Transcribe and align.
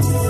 هنا 0.00 0.29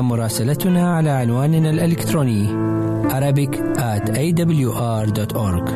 مراسلتنا 0.00 0.96
على 0.96 1.10
عنواننا 1.10 1.70
الإلكتروني 1.70 2.70
Arabic 3.10 3.52
at 3.78 4.04
awr.org 4.10 5.66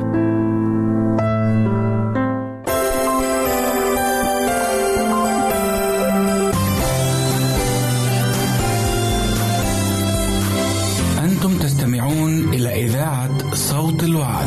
أنتم 11.24 11.58
تستمعون 11.58 12.54
إلى 12.54 12.84
إذاعة 12.84 13.54
صوت 13.54 14.02
الوعد. 14.04 14.46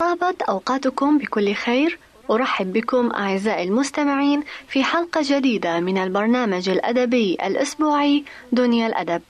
طابت 0.00 0.42
أوقاتكم 0.42 1.18
بكل 1.18 1.54
خير 1.54 1.98
أرحب 2.30 2.72
بكم 2.72 3.10
أعزائي 3.12 3.68
المستمعين 3.68 4.42
في 4.68 4.84
حلقة 4.84 5.20
جديدة 5.24 5.80
من 5.80 5.98
البرنامج 5.98 6.68
الأدبي 6.68 7.38
الأسبوعي 7.44 8.24
دنيا 8.52 8.86
الأدب 8.86 9.22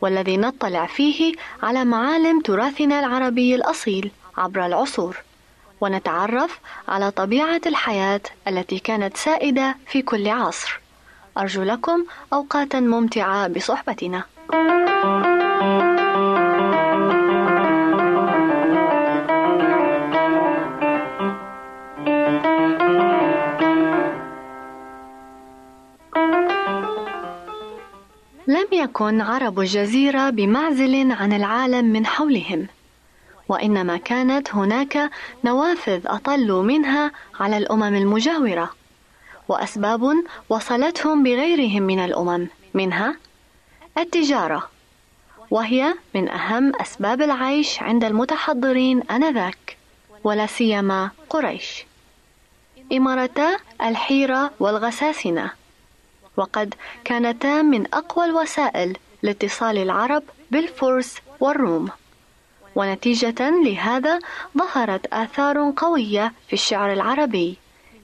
والذي 0.00 0.36
نطلع 0.36 0.86
فيه 0.86 1.34
على 1.62 1.84
معالم 1.84 2.40
تراثنا 2.40 3.00
العربي 3.00 3.54
الأصيل 3.54 4.10
عبر 4.36 4.66
العصور 4.66 5.16
ونتعرف 5.80 6.58
على 6.88 7.10
طبيعة 7.10 7.60
الحياة 7.66 8.20
التي 8.48 8.78
كانت 8.78 9.16
سائدة 9.16 9.76
في 9.86 10.02
كل 10.02 10.28
عصر. 10.28 10.80
أرجو 11.38 11.62
لكم 11.62 12.04
أوقاتا 12.32 12.80
ممتعة 12.80 13.48
بصحبتنا. 13.48 14.22
يكن 28.88 29.20
عرب 29.20 29.60
الجزيرة 29.60 30.30
بمعزل 30.30 31.12
عن 31.12 31.32
العالم 31.32 31.84
من 31.84 32.06
حولهم، 32.06 32.66
وإنما 33.48 33.96
كانت 33.96 34.54
هناك 34.54 35.10
نوافذ 35.44 36.06
أطلوا 36.06 36.62
منها 36.62 37.12
على 37.40 37.56
الأمم 37.56 37.94
المجاورة، 37.94 38.70
وأسباب 39.48 40.14
وصلتهم 40.48 41.22
بغيرهم 41.22 41.82
من 41.82 41.98
الأمم، 41.98 42.48
منها 42.74 43.16
التجارة، 43.98 44.70
وهي 45.50 45.94
من 46.14 46.28
أهم 46.28 46.72
أسباب 46.80 47.22
العيش 47.22 47.82
عند 47.82 48.04
المتحضرين 48.04 49.02
آنذاك، 49.02 49.76
ولا 50.24 50.46
سيما 50.46 51.10
قريش. 51.30 51.84
إمارتا 52.92 53.56
الحيرة 53.82 54.50
والغساسنة. 54.60 55.57
وقد 56.38 56.74
كانتا 57.04 57.62
من 57.62 57.94
أقوى 57.94 58.24
الوسائل 58.24 58.96
لاتصال 59.22 59.78
العرب 59.78 60.22
بالفرس 60.50 61.18
والروم. 61.40 61.88
ونتيجة 62.74 63.50
لهذا 63.64 64.18
ظهرت 64.58 65.06
آثار 65.12 65.72
قوية 65.76 66.32
في 66.46 66.52
الشعر 66.52 66.92
العربي 66.92 67.56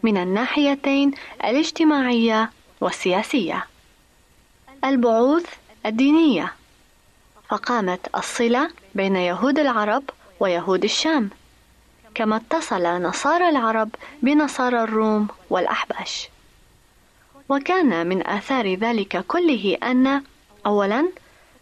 من 0.02 0.16
الناحيتين 0.16 1.14
الاجتماعية 1.44 2.50
والسياسية. 2.80 3.66
البعوث 4.84 5.46
الدينية. 5.86 6.52
فقامت 7.48 8.00
الصلة 8.16 8.70
بين 8.94 9.16
يهود 9.16 9.58
العرب 9.58 10.02
ويهود 10.40 10.84
الشام. 10.84 11.30
كما 12.14 12.36
اتصل 12.36 12.82
نصارى 12.82 13.48
العرب 13.48 13.90
بنصارى 14.22 14.82
الروم 14.82 15.28
والأحباش. 15.50 16.28
وكان 17.48 18.06
من 18.06 18.26
آثار 18.26 18.74
ذلك 18.74 19.24
كله 19.26 19.78
أن 19.82 20.22
أولا 20.66 21.08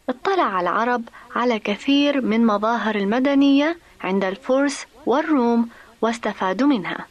اطلع 0.08 0.60
العرب 0.60 1.02
على 1.36 1.58
كثير 1.58 2.20
من 2.20 2.46
مظاهر 2.46 2.94
المدنية 2.94 3.78
عند 4.00 4.24
الفرس 4.24 4.86
والروم 5.06 5.68
واستفادوا 6.02 6.66
منها 6.66 7.06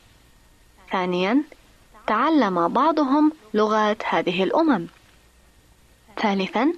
ثانيا 0.92 1.44
تعلم 2.08 2.68
بعضهم 2.68 3.32
لغات 3.54 4.04
هذه 4.06 4.44
الأمم. 4.44 4.88
ثالثا 6.22 6.74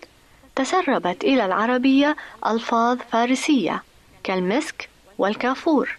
تسربت 0.56 1.24
إلى 1.24 1.45
العربية 1.45 2.16
ألفاظ 2.48 2.98
فارسية 3.12 3.84
كالمسك 4.24 4.90
والكافور 5.18 5.98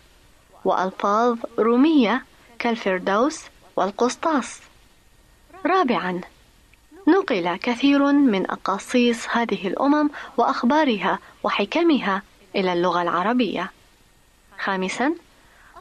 وألفاظ 0.65 1.39
رومية 1.59 2.25
كالفردوس 2.59 3.41
والقسطاس 3.77 4.61
رابعا 5.67 6.21
نقل 7.09 7.57
كثير 7.57 8.13
من 8.13 8.51
أقاصيص 8.51 9.27
هذه 9.31 9.69
الأمم 9.69 10.11
وأخبارها 10.37 11.19
وحكمها 11.45 12.23
إلى 12.57 12.73
اللغة 12.73 13.03
العربية. 13.03 13.71
خامسا 14.59 15.15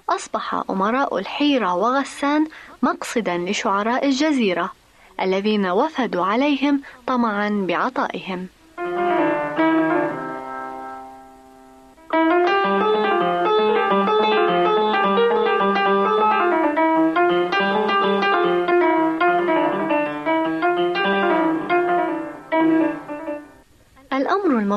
أصبح 0.10 0.64
أمراء 0.70 1.18
الحيرة 1.18 1.76
وغسان 1.76 2.48
مقصدا 2.82 3.38
لشعراء 3.38 4.06
الجزيرة 4.06 4.74
الذين 5.22 5.66
وفدوا 5.66 6.26
عليهم 6.26 6.82
طمعا 7.08 7.66
بعطائهم. 7.68 8.48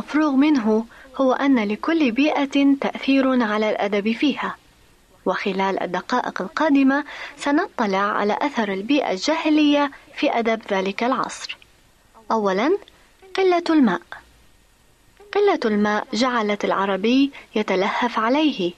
المفروغ 0.07 0.37
منه 0.37 0.87
هو 1.17 1.33
أن 1.33 1.69
لكل 1.69 2.11
بيئة 2.13 2.77
تأثير 2.81 3.43
على 3.43 3.71
الأدب 3.71 4.13
فيها 4.13 4.57
وخلال 5.25 5.83
الدقائق 5.83 6.43
القادمة 6.43 7.05
سنطلع 7.37 7.99
على 7.99 8.39
أثر 8.43 8.73
البيئة 8.73 9.11
الجاهلية 9.11 9.91
في 10.15 10.39
أدب 10.39 10.63
ذلك 10.71 11.05
العصر. 11.05 11.57
أولاً 12.31 12.79
قلة 13.37 13.65
الماء. 13.71 14.01
قلة 15.35 15.61
الماء 15.65 16.07
جعلت 16.15 16.65
العربي 16.65 17.31
يتلهف 17.55 18.19
عليه 18.19 18.73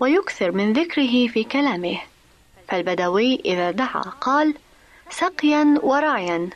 ويكثر 0.00 0.52
من 0.52 0.72
ذكره 0.72 1.26
في 1.28 1.44
كلامه، 1.44 1.98
فالبدوي 2.68 3.40
إذا 3.44 3.70
دعا 3.70 4.02
قال: 4.02 4.54
سقيا 5.10 5.78
ورعيا، 5.82 6.48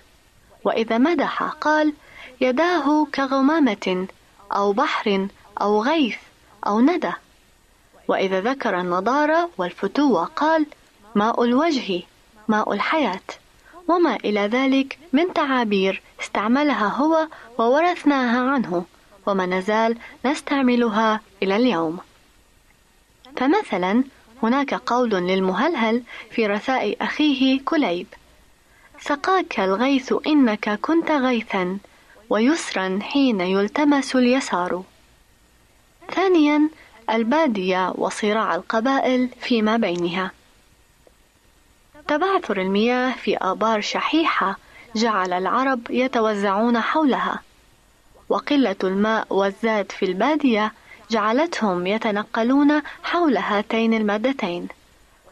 وإذا 0.65 0.99
مدح 0.99 1.43
قال: 1.43 1.93
يداه 2.41 3.07
كغمامة 3.15 4.07
أو 4.53 4.73
بحر 4.73 5.29
أو 5.61 5.83
غيث 5.83 6.17
أو 6.67 6.81
ندى. 6.81 7.13
وإذا 8.09 8.41
ذكر 8.41 8.81
النضارة 8.81 9.51
والفتوة 9.59 10.25
قال 10.25 10.67
ماء 11.15 11.45
الوجه 11.45 12.03
ماء 12.49 12.73
الحياة. 12.73 13.21
وما 13.89 14.17
إلى 14.17 14.41
ذلك 14.41 14.99
من 15.13 15.33
تعابير 15.33 16.03
استعملها 16.23 16.89
هو 16.89 17.29
وورثناها 17.59 18.51
عنه 18.51 18.85
وما 19.27 19.47
نزال 19.47 19.99
نستعملها 20.25 21.21
إلى 21.43 21.57
اليوم. 21.57 21.99
فمثلا 23.37 24.05
هناك 24.43 24.75
قول 24.75 25.11
للمهلهل 25.11 26.03
في 26.31 26.47
رثاء 26.47 26.97
أخيه 27.01 27.61
كليب 27.65 28.07
سقاك 29.01 29.61
الغيث 29.61 30.15
إنك 30.27 30.79
كنت 30.81 31.11
غيثا. 31.11 31.79
ويسرا 32.35 32.99
حين 33.03 33.41
يلتمس 33.41 34.17
اليسار. 34.17 34.83
ثانيا 36.15 36.69
البادية 37.11 37.93
وصراع 37.95 38.55
القبائل 38.55 39.29
فيما 39.41 39.77
بينها. 39.77 40.31
تبعثر 42.09 42.61
المياه 42.61 43.13
في 43.13 43.37
آبار 43.37 43.81
شحيحة 43.81 44.57
جعل 44.97 45.33
العرب 45.33 45.81
يتوزعون 45.91 46.81
حولها، 46.81 47.43
وقلة 48.29 48.77
الماء 48.85 49.27
والزاد 49.31 49.93
في 49.93 50.05
البادية 50.05 50.73
جعلتهم 51.11 51.87
يتنقلون 51.87 52.83
حول 53.03 53.37
هاتين 53.37 53.95
المادتين، 53.95 54.69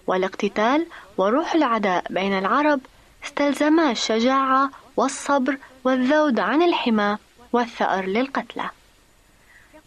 والاقتتال 0.06 0.86
وروح 1.18 1.54
العداء 1.54 2.04
بين 2.10 2.38
العرب 2.38 2.80
استلزما 3.24 3.90
الشجاعة 3.90 4.70
والصبر 4.96 5.56
والذود 5.84 6.40
عن 6.40 6.62
الحمى 6.62 7.16
والثأر 7.52 8.04
للقتلى. 8.04 8.70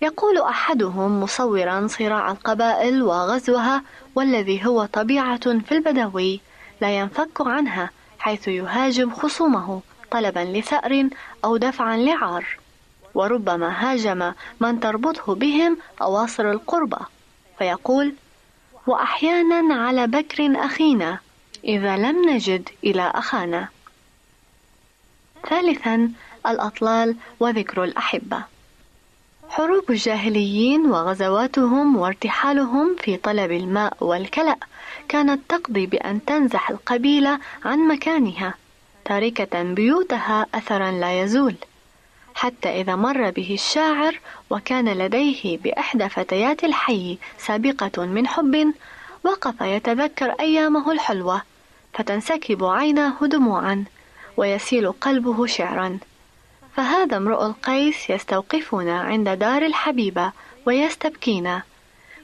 يقول 0.02 0.42
أحدهم 0.42 1.24
مصورا 1.24 1.88
صراع 1.88 2.32
القبائل 2.32 3.04
وغزوها 3.04 3.84
والذي 4.16 4.66
هو 4.66 4.86
طبيعة 4.86 5.60
في 5.60 5.72
البدوي 5.72 6.42
لا 6.82 6.98
ينفك 7.00 7.42
عنها 7.42 7.90
حيث 8.20 8.48
يهاجم 8.48 9.12
خصومه 9.12 9.82
طلبا 10.12 10.40
لثأر 10.40 11.10
أو 11.46 11.58
دفعا 11.58 11.98
لعار. 11.98 12.46
وربما 13.14 13.70
هاجم 13.70 14.34
من 14.60 14.80
تربطه 14.80 15.36
بهم 15.36 15.78
أواصر 16.02 16.52
القربة 16.52 17.00
فيقول 17.58 18.14
وأحيانا 18.88 19.76
على 19.76 20.08
بكر 20.08 20.66
أخينا 20.66 21.20
إذا 21.64 21.98
لم 21.98 22.30
نجد 22.30 22.70
إلى 22.84 23.12
أخانا. 23.16 23.68
ثالثا 25.50 26.12
الأطلال 26.48 27.16
وذكر 27.40 27.84
الأحبة. 27.84 28.44
حروب 29.50 29.92
الجاهليين 29.92 30.86
وغزواتهم 30.86 31.98
وارتحالهم 31.98 32.96
في 33.00 33.18
طلب 33.18 33.52
الماء 33.52 33.98
والكلأ 34.02 34.58
كانت 35.10 35.42
تقضي 35.50 35.86
بأن 35.86 36.26
تنزح 36.26 36.70
القبيلة 36.70 37.40
عن 37.66 37.80
مكانها 37.88 38.54
تاركة 39.06 39.64
بيوتها 39.64 40.46
أثرا 40.56 40.92
لا 40.92 41.22
يزول. 41.22 41.56
حتى 42.36 42.82
إذا 42.82 42.96
مر 42.96 43.30
به 43.30 43.54
الشاعر 43.54 44.20
وكان 44.50 44.90
لديه 44.90 45.58
بإحدى 45.58 46.10
فتيات 46.10 46.64
الحي 46.64 47.18
سابقة 47.38 48.06
من 48.06 48.28
حب 48.28 48.74
وقف 49.24 49.62
يتذكر 49.62 50.32
أيامه 50.40 50.92
الحلوة 50.92 51.42
فتنسكب 51.94 52.64
عيناه 52.64 53.16
دموعا. 53.22 53.86
ويسيل 54.38 54.92
قلبه 54.92 55.46
شعرا. 55.46 56.00
فهذا 56.76 57.18
امرؤ 57.18 57.46
القيس 57.46 58.10
يستوقفنا 58.10 59.02
عند 59.02 59.30
دار 59.30 59.66
الحبيبة 59.66 60.32
ويستبكينا. 60.66 61.62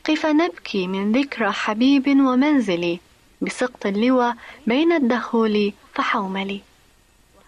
قف 0.10 0.26
نبكي 0.26 0.88
من 0.88 1.12
ذكرى 1.12 1.52
حبيب 1.52 2.08
ومنزلي. 2.08 3.00
بسقط 3.42 3.86
اللوى 3.86 4.34
بين 4.68 4.92
الدخول 4.92 5.74
فحوملي. 5.94 6.62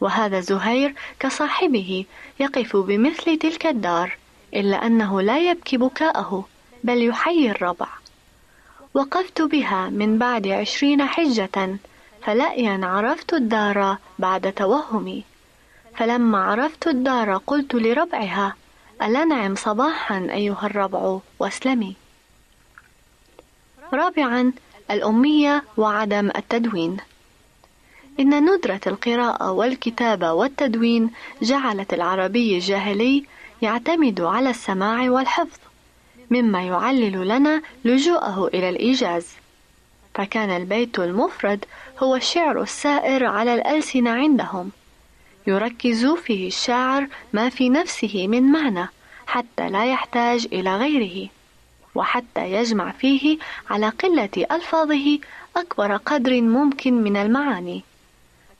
وهذا 0.01 0.39
زهير 0.39 0.93
كصاحبه 1.19 2.05
يقف 2.39 2.77
بمثل 2.77 3.37
تلك 3.37 3.65
الدار 3.65 4.17
إلا 4.53 4.85
أنه 4.85 5.21
لا 5.21 5.37
يبكي 5.37 5.77
بكاءه 5.77 6.45
بل 6.83 7.07
يحيي 7.07 7.51
الربع. 7.51 7.87
وقفت 8.93 9.41
بها 9.41 9.89
من 9.89 10.17
بعد 10.17 10.47
عشرين 10.47 11.05
حجة. 11.05 11.77
فلأيا 12.25 12.79
عرفت 12.83 13.33
الدار 13.33 13.97
بعد 14.19 14.53
توهمي. 14.53 15.23
فلما 15.97 16.43
عرفت 16.43 16.87
الدار 16.87 17.37
قلت 17.37 17.75
لربعها 17.75 18.55
ألنعم 19.01 19.55
صباحا 19.55 20.27
أيها 20.31 20.65
الربع 20.65 21.19
وأسلمي. 21.39 21.95
رابعا 23.93 24.53
الأمية 24.91 25.63
وعدم 25.77 26.31
التدوين. 26.35 26.97
إن 28.19 28.45
ندرة 28.45 28.81
القراءة 28.87 29.51
والكتابة 29.51 30.33
والتدوين 30.33 31.11
جعلت 31.41 31.93
العربي 31.93 32.55
الجاهلي 32.55 33.23
يعتمد 33.61 34.21
على 34.21 34.49
السماع 34.49 35.09
والحفظ 35.09 35.57
مما 36.31 36.63
يعلل 36.63 37.27
لنا 37.27 37.61
لجوءه 37.85 38.49
إلى 38.53 38.69
الإيجاز. 38.69 39.42
فكان 40.15 40.49
البيت 40.49 40.99
المفرد 40.99 41.65
هو 41.99 42.15
الشعر 42.15 42.61
السائر 42.61 43.25
على 43.25 43.53
الألسنة 43.53 44.09
عندهم. 44.09 44.71
يركز 45.47 46.05
فيه 46.05 46.47
الشاعر 46.47 47.07
ما 47.33 47.49
في 47.49 47.69
نفسه 47.69 48.27
من 48.27 48.51
معنى 48.51 48.87
حتى 49.27 49.69
لا 49.69 49.85
يحتاج 49.85 50.47
إلى 50.53 50.77
غيره. 50.77 51.29
وحتى 51.95 52.51
يجمع 52.51 52.91
فيه 52.91 53.37
على 53.69 53.89
قلة 53.89 54.45
ألفاظه 54.51 55.19
أكبر 55.57 55.97
قدر 55.97 56.41
ممكن 56.41 56.93
من 56.93 57.17
المعاني. 57.17 57.83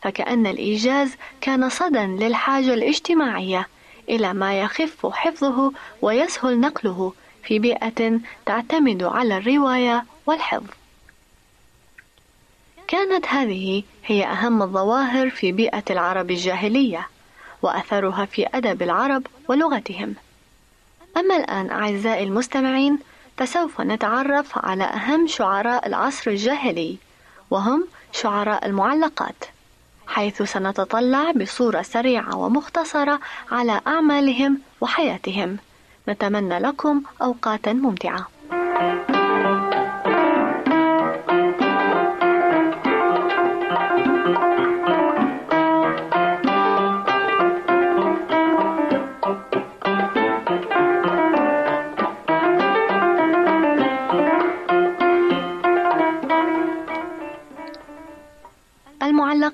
فكأن 0.02 0.48
الإيجاز 0.48 1.16
كان 1.42 1.70
صدى 1.70 2.00
للحاجة 2.00 2.74
الاجتماعية 2.74 3.68
إلى 4.10 4.34
ما 4.34 4.60
يخف 4.62 5.06
حفظه 5.06 5.72
ويسهل 6.02 6.60
نقله 6.60 7.14
في 7.44 7.60
بيئة 7.60 8.20
تعتمد 8.46 9.04
على 9.04 9.38
الرواية 9.38 10.06
والحفظ. 10.26 10.83
كانت 12.94 13.28
هذه 13.28 13.84
هي 14.06 14.26
أهم 14.26 14.62
الظواهر 14.62 15.30
في 15.30 15.52
بيئة 15.52 15.84
العرب 15.90 16.32
الجاهلية 16.32 17.08
وأثرها 17.62 18.26
في 18.26 18.48
أدب 18.54 18.82
العرب 18.82 19.28
ولغتهم. 19.48 20.16
أما 21.18 21.38
الآن 21.38 21.70
أعزائي 21.70 22.24
المستمعين 22.24 23.00
فسوف 23.38 23.82
نتعرف 23.82 24.66
على 24.66 24.84
أهم 24.84 25.28
شعراء 25.28 25.88
العصر 25.88 26.32
الجاهلي 26.32 26.98
وهم 27.52 27.88
شعراء 28.12 28.66
المعلقات 28.66 29.46
حيث 30.08 30.42
سنتطلع 30.42 31.32
بصورة 31.32 31.82
سريعة 31.82 32.38
ومختصرة 32.38 33.20
على 33.52 33.82
أعمالهم 33.88 34.60
وحياتهم 34.82 35.58
نتمنى 36.10 36.60
لكم 36.60 37.02
أوقاتا 37.22 37.74
ممتعة 37.74 38.28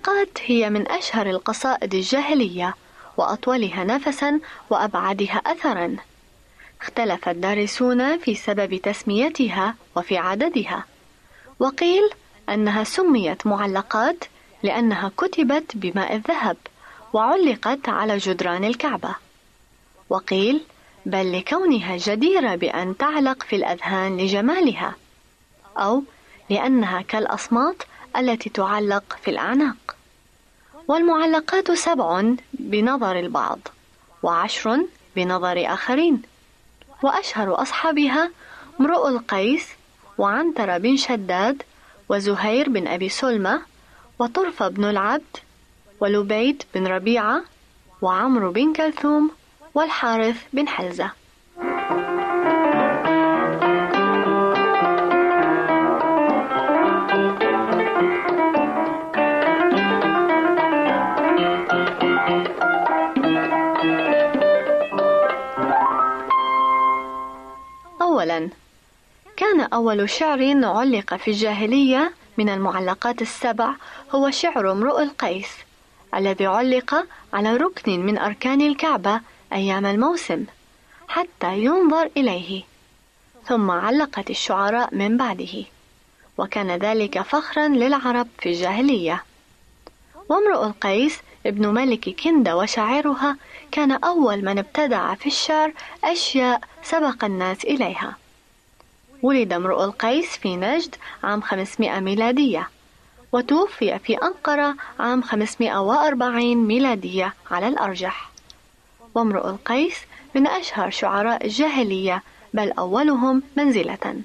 المعلقات 0.08 0.38
هي 0.46 0.70
من 0.70 0.88
أشهر 0.88 1.29
القصائد 1.29 1.94
الجاهلية 1.94 2.75
وأطولها 3.18 3.84
نفسا 3.84 4.39
وأبعدها 4.70 5.41
أثرا. 5.46 5.96
اختلف 6.82 7.29
الدارسون 7.29 8.18
في 8.18 8.36
سبب 8.36 8.82
تسميتها 8.82 9.75
وفي 9.96 10.18
عددها. 10.18 10.84
وقيل 11.60 12.10
أنها 12.50 12.84
سميت 12.84 13.48
معلقات 13.48 14.24
لأنها 14.63 15.12
كتبت 15.18 15.72
بماء 15.75 16.15
الذهب 16.15 16.58
وعلقت 17.13 17.89
على 17.89 18.18
جدران 18.18 18.63
الكعبة. 18.63 19.15
وقيل 20.10 20.62
بل 21.06 21.39
لكونها 21.39 21.98
جديرة 21.98 22.56
بأن 22.56 22.98
تعلق 22.98 23.44
في 23.44 23.56
الأذهان 23.56 24.18
لجمالها 24.18 24.96
أو 25.77 26.03
لأنها 26.50 27.01
كالأصمات 27.01 27.84
التي 28.18 28.50
تعلق 28.50 29.18
في 29.24 29.32
الأعناق. 29.32 29.96
والمعلقات 30.88 31.72
سبع 31.72 32.24
بنظر 32.54 33.20
البعض 33.20 33.60
وعشر 34.24 34.86
بنظر 35.16 35.74
آخرين. 35.74 36.22
وأشهر 37.04 37.62
أصحابها 37.62 38.32
امرؤ 38.80 39.08
القيس 39.08 39.68
وعنتر 40.18 40.78
بن 40.78 40.98
شداد 40.98 41.63
وزهير 42.10 42.70
بن 42.70 42.88
أبي 42.88 43.10
سلمة 43.10 43.62
وطرفة 44.20 44.68
بن 44.68 44.86
العبد 44.86 45.38
ولبيد 46.00 46.63
بن 46.75 46.88
ربيعة 46.88 47.44
وعمرو 48.01 48.51
بن 48.51 48.74
كلثوم 48.74 49.32
والحارث 49.74 50.38
بن 50.54 50.68
حلزة. 50.68 51.12
أولا. 68.29 68.50
كان 69.38 69.62
أول 69.62 70.09
شعر 70.09 70.65
علق 70.65 71.15
في 71.15 71.31
الجاهلية 71.31 72.12
من 72.38 72.50
المعلقات 72.50 73.21
السبع 73.21 73.74
هو 74.12 74.31
شعر 74.31 74.71
امرؤ 74.71 75.01
القيس 75.01 75.50
الذي 76.15 76.45
علق 76.45 77.05
على 77.33 77.57
ركن 77.57 78.00
من 78.00 78.17
أركان 78.17 78.62
الكعبة 78.62 79.21
أيام 79.53 79.86
الموسم 79.86 80.45
حتى 81.07 81.57
ينظر 81.57 82.09
إليه. 82.17 82.63
ثم 83.48 83.71
علقت 83.71 84.29
الشعراء 84.29 84.95
من 84.95 85.17
بعده 85.17 85.65
وكان 86.38 86.71
ذلك 86.71 87.21
فخرا 87.21 87.67
للعرب 87.67 88.27
في 88.39 88.50
الجاهلية. 88.50 89.24
وامرؤ 90.29 90.65
القيس 90.65 91.19
ابن 91.46 91.67
ملك 91.67 92.10
كند 92.24 92.50
وشاعرها 92.50 93.38
كان 93.72 93.91
أول 93.91 94.46
من 94.46 94.58
ابتدع 94.58 95.13
في 95.13 95.27
الشعر 95.27 95.74
أشياء 96.03 96.62
سبق 96.84 97.25
الناس 97.25 97.63
إليها. 97.63 98.17
ولد 99.22 99.53
امرؤ 99.53 99.84
القيس 99.84 100.38
في 100.38 100.55
نجد 100.55 100.96
عام 101.24 101.41
500 101.41 102.00
ميلادية 102.00 102.69
وتوفي 103.31 104.00
في 104.00 104.13
أنقرة 104.13 104.75
عام 105.00 105.22
540 105.22 106.58
ميلادية 106.58 107.34
على 107.51 107.67
الأرجح. 107.67 108.29
وامرؤ 109.15 109.50
القيس 109.50 109.96
من 110.36 110.48
أشهر 110.48 110.89
شعراء 110.89 111.46
الجاهلية 111.46 112.24
بل 112.53 112.72
أولهم 112.72 113.43
منزلة. 113.55 114.22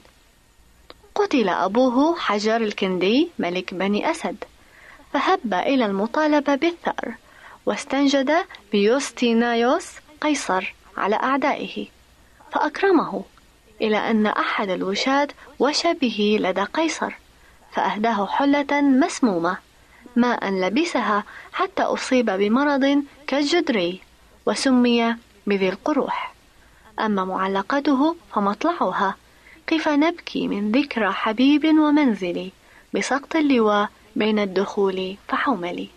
قتل 1.14 1.49
أبوه 1.49 2.16
حجر 2.18 2.56
الكندي 2.56 3.28
ملك 3.38 3.75
بني 3.75 4.11
أسد. 4.11 4.44
فهب 5.14 5.54
إلى 5.54 5.87
المطالبة 5.87 6.54
بالثأر 6.54 7.14
واستنجد 7.66 8.33
بيوستينايوس 8.73 9.87
قيصر 10.21 10.75
على 10.97 11.16
أعدائه 11.16 11.87
فأكرمه 12.52 13.25
إلى 13.80 13.97
أن 14.11 14.26
أحد 14.26 14.71
الوشاة 14.71 15.28
وشى 15.59 15.92
به 15.92 16.38
لدى 16.40 16.62
قيصر 16.62 17.12
فأهداه 17.73 18.26
حلة 18.26 18.80
مسمومة 18.80 19.56
ماء 20.16 20.50
لبسها 20.50 21.25
حتى 21.52 21.83
أصيب 21.83 22.30
بمرض 22.30 23.04
كالجدري 23.26 24.00
وسمي 24.47 25.16
بذي 25.47 25.68
القروح. 25.68 26.35
أما 27.00 27.25
معلقته 27.25 28.16
فمطلعها 28.35 29.16
قف 29.73 29.88
نبكي 29.88 30.49
من 30.49 30.73
ذكرى 30.73 31.12
حبيب 31.12 31.64
ومنزلي 31.64 32.52
بسقط 32.94 33.37
اللواء 33.37 33.90
بين 34.16 34.38
الدخول 34.38 35.16
فحوملي 35.28 35.88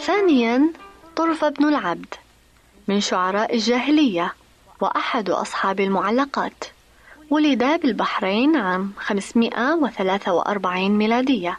ثانيا 0.00 0.72
طرفة 1.16 1.48
بن 1.48 1.68
العبد 1.68 2.14
من 2.88 3.00
شعراء 3.00 3.54
الجاهلية 3.54 4.34
وأحد 4.80 5.30
أصحاب 5.30 5.80
المعلقات. 5.80 6.75
ولد 7.30 7.80
بالبحرين 7.82 8.56
عام 8.56 8.92
543 8.98 10.88
ميلادية 10.88 11.58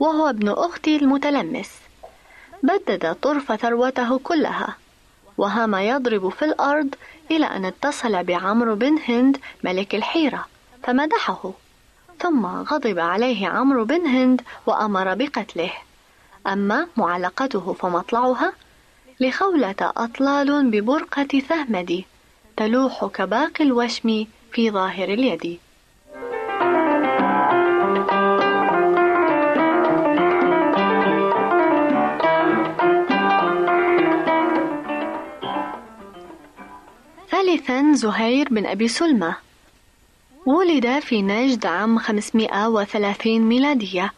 وهو 0.00 0.28
ابن 0.28 0.48
أخت 0.48 0.88
المتلمس. 0.88 1.70
بدد 2.62 3.14
طرف 3.14 3.52
ثروته 3.52 4.18
كلها 4.18 4.76
وهام 5.38 5.74
يضرب 5.74 6.28
في 6.28 6.44
الأرض 6.44 6.94
إلى 7.30 7.46
أن 7.46 7.64
اتصل 7.64 8.24
بعمرو 8.24 8.74
بن 8.74 8.98
هند 9.08 9.36
ملك 9.64 9.94
الحيرة 9.94 10.46
فمدحه. 10.82 11.52
ثم 12.20 12.46
غضب 12.46 12.98
عليه 12.98 13.48
عمرو 13.48 13.84
بن 13.84 14.06
هند 14.06 14.42
وأمر 14.66 15.14
بقتله. 15.14 15.72
أما 16.46 16.86
معلقته 16.96 17.72
فمطلعها 17.72 18.52
لخولة 19.20 19.74
أطلال 19.80 20.70
ببرقة 20.70 21.40
ثهمد 21.48 22.04
تلوح 22.56 23.04
كباقي 23.04 23.64
الوشم 23.64 24.26
في 24.54 24.70
ظاهر 24.70 25.08
اليد. 25.08 25.58
ثالثا 37.30 37.92
زهير 37.94 38.48
بن 38.48 38.66
أبي 38.66 38.88
سلمة. 38.88 39.36
ولد 40.46 40.98
في 40.98 41.22
نجد 41.22 41.66
عام 41.66 41.98
530 41.98 43.40
ميلادية 43.40 44.12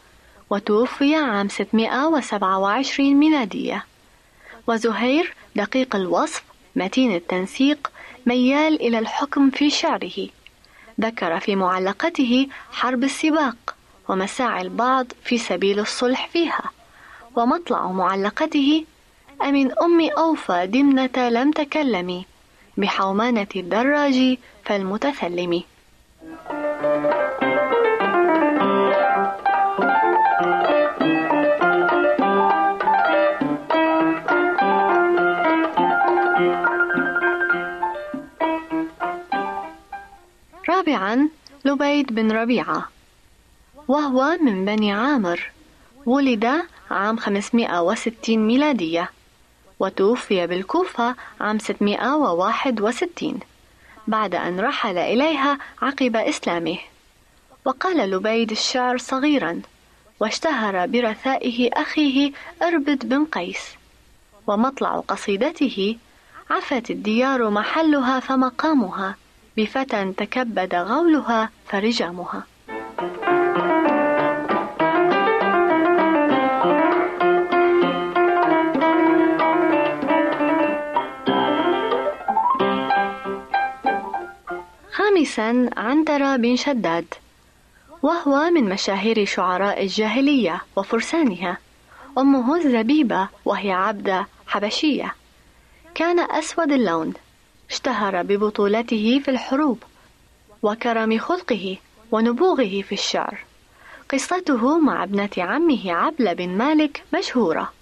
وتوفي 0.49 1.15
عام 1.15 1.49
627 1.49 3.15
ميلادية. 3.15 3.85
وزهير 4.67 5.33
دقيق 5.55 5.95
الوصف 5.95 6.43
متين 6.75 7.15
التنسيق 7.15 7.91
ميال 8.27 8.81
إلى 8.81 8.99
الحكم 8.99 9.49
في 9.49 9.69
شعره. 9.69 10.27
ذكر 11.01 11.39
في 11.39 11.55
معلقته 11.55 12.47
حرب 12.71 13.03
السباق 13.03 13.75
ومساعي 14.09 14.61
البعض 14.61 15.07
في 15.23 15.37
سبيل 15.37 15.79
الصلح 15.79 16.27
فيها. 16.27 16.71
ومطلع 17.35 17.91
معلقته 17.91 18.85
أمن 19.41 19.71
أم 19.79 20.09
أوفى 20.17 20.67
دمنة 20.67 21.29
لم 21.29 21.51
تكلمي 21.51 22.25
بحومانة 22.77 23.47
الدراج 23.55 24.37
فالمتثلم 24.65 25.63
لبيد 41.67 42.15
بن 42.15 42.31
ربيعة 42.31 42.89
وهو 43.87 44.37
من 44.41 44.65
بني 44.65 44.93
عامر 44.93 45.51
ولد 46.05 46.61
عام 46.91 47.17
560 47.17 48.37
ميلادية 48.37 49.09
وتوفي 49.79 50.47
بالكوفة 50.47 51.15
عام 51.41 51.59
661 51.59 53.39
بعد 54.07 54.35
أن 54.35 54.59
رحل 54.59 54.97
إليها 54.97 55.57
عقب 55.81 56.15
إسلامه. 56.15 56.77
وقال 57.65 58.11
لبيد 58.11 58.51
الشعر 58.51 58.97
صغيرا 58.97 59.61
واشتهر 60.19 60.85
برثائه 60.87 61.69
أخيه 61.73 62.31
أربد 62.61 63.09
بن 63.09 63.25
قيس 63.25 63.61
ومطلع 64.47 64.99
قصيدته 64.99 65.97
عفت 66.49 66.91
الديار 66.91 67.49
محلها 67.49 68.19
فمقامها 68.19 69.15
بفتى 69.57 70.13
تكبد 70.17 70.75
غولها 70.75 71.49
فرجامها. 71.67 72.43
خامسا 84.91 85.69
عنترة 85.77 86.35
بن 86.35 86.55
شداد 86.55 87.13
وهو 88.03 88.49
من 88.49 88.69
مشاهير 88.69 89.25
شعراء 89.25 89.83
الجاهلية 89.83 90.61
وفرسانها. 90.75 91.57
أمه 92.17 92.55
الزبيبة 92.55 93.27
وهي 93.45 93.71
عبدة 93.71 94.27
حبشية. 94.47 95.15
كان 95.95 96.19
أسود 96.19 96.71
اللون. 96.71 97.13
اشتهر 97.69 98.23
ببطولته 98.23 99.21
في 99.25 99.31
الحروب 99.31 99.83
وكرم 100.63 101.19
خلقه 101.19 101.77
ونبوغه 102.11 102.81
في 102.81 102.91
الشعر. 102.91 103.37
قصته 104.11 104.79
مع 104.79 105.03
ابنة 105.03 105.29
عمه 105.37 105.91
عبلة 105.91 106.33
بن 106.33 106.49
مالك 106.49 107.03
مشهورة. 107.13 107.73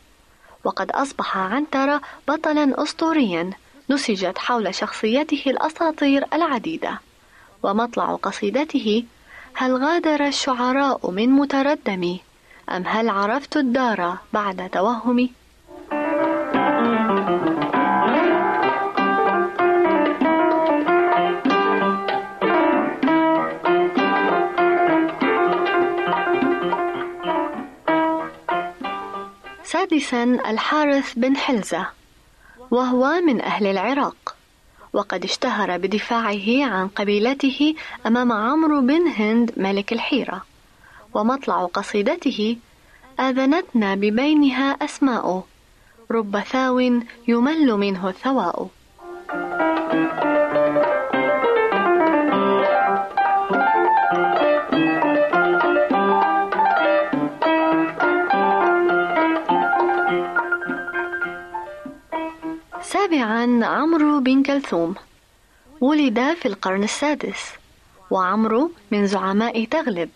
وقد 0.63 0.91
أصبح 0.91 1.37
عنترة 1.37 2.01
بطلا 2.27 2.83
أسطوريا 2.83 3.49
نسجت 3.89 4.37
حول 4.37 4.75
شخصيته 4.75 5.43
الأساطير 5.47 6.25
العديدة. 6.33 6.99
ومطلع 7.63 8.15
قصيدته 8.15 9.03
هل 9.53 9.75
غادر 9.75 10.27
الشعراء 10.27 11.11
من 11.11 11.29
متردمي؟ 11.29 12.21
أم 12.69 12.83
هل 12.87 13.09
عرفت 13.09 13.57
الدار 13.57 14.17
بعد 14.33 14.69
توهمي؟ 14.69 15.31
سادسا 29.75 30.23
الحارث 30.23 31.13
بن 31.13 31.37
حلزة 31.37 31.87
وهو 32.71 33.21
من 33.27 33.41
أهل 33.41 33.67
العراق 33.67 34.35
وقد 34.93 35.23
اشتهر 35.23 35.77
بدفاعه 35.77 36.65
عن 36.65 36.87
قبيلته 36.87 37.75
أمام 38.05 38.31
عمرو 38.31 38.81
بن 38.81 39.07
هند 39.07 39.51
ملك 39.57 39.93
الحيرة 39.93 40.45
ومطلع 41.13 41.65
قصيدته 41.65 42.57
آذنتنا 43.19 43.95
ببينها 43.95 44.71
أسماء 44.71 45.43
رب 46.11 46.39
ثاو 46.39 46.79
يمل 47.27 47.67
منه 47.73 48.09
الثواء 48.09 48.69
سابعا 63.25 63.65
عمرو 63.65 64.19
بن 64.19 64.43
كلثوم. 64.43 64.95
ولد 65.81 66.33
في 66.33 66.45
القرن 66.45 66.83
السادس. 66.83 67.53
وعمرو 68.11 68.71
من 68.91 69.07
زعماء 69.07 69.65
تغلب. 69.65 70.09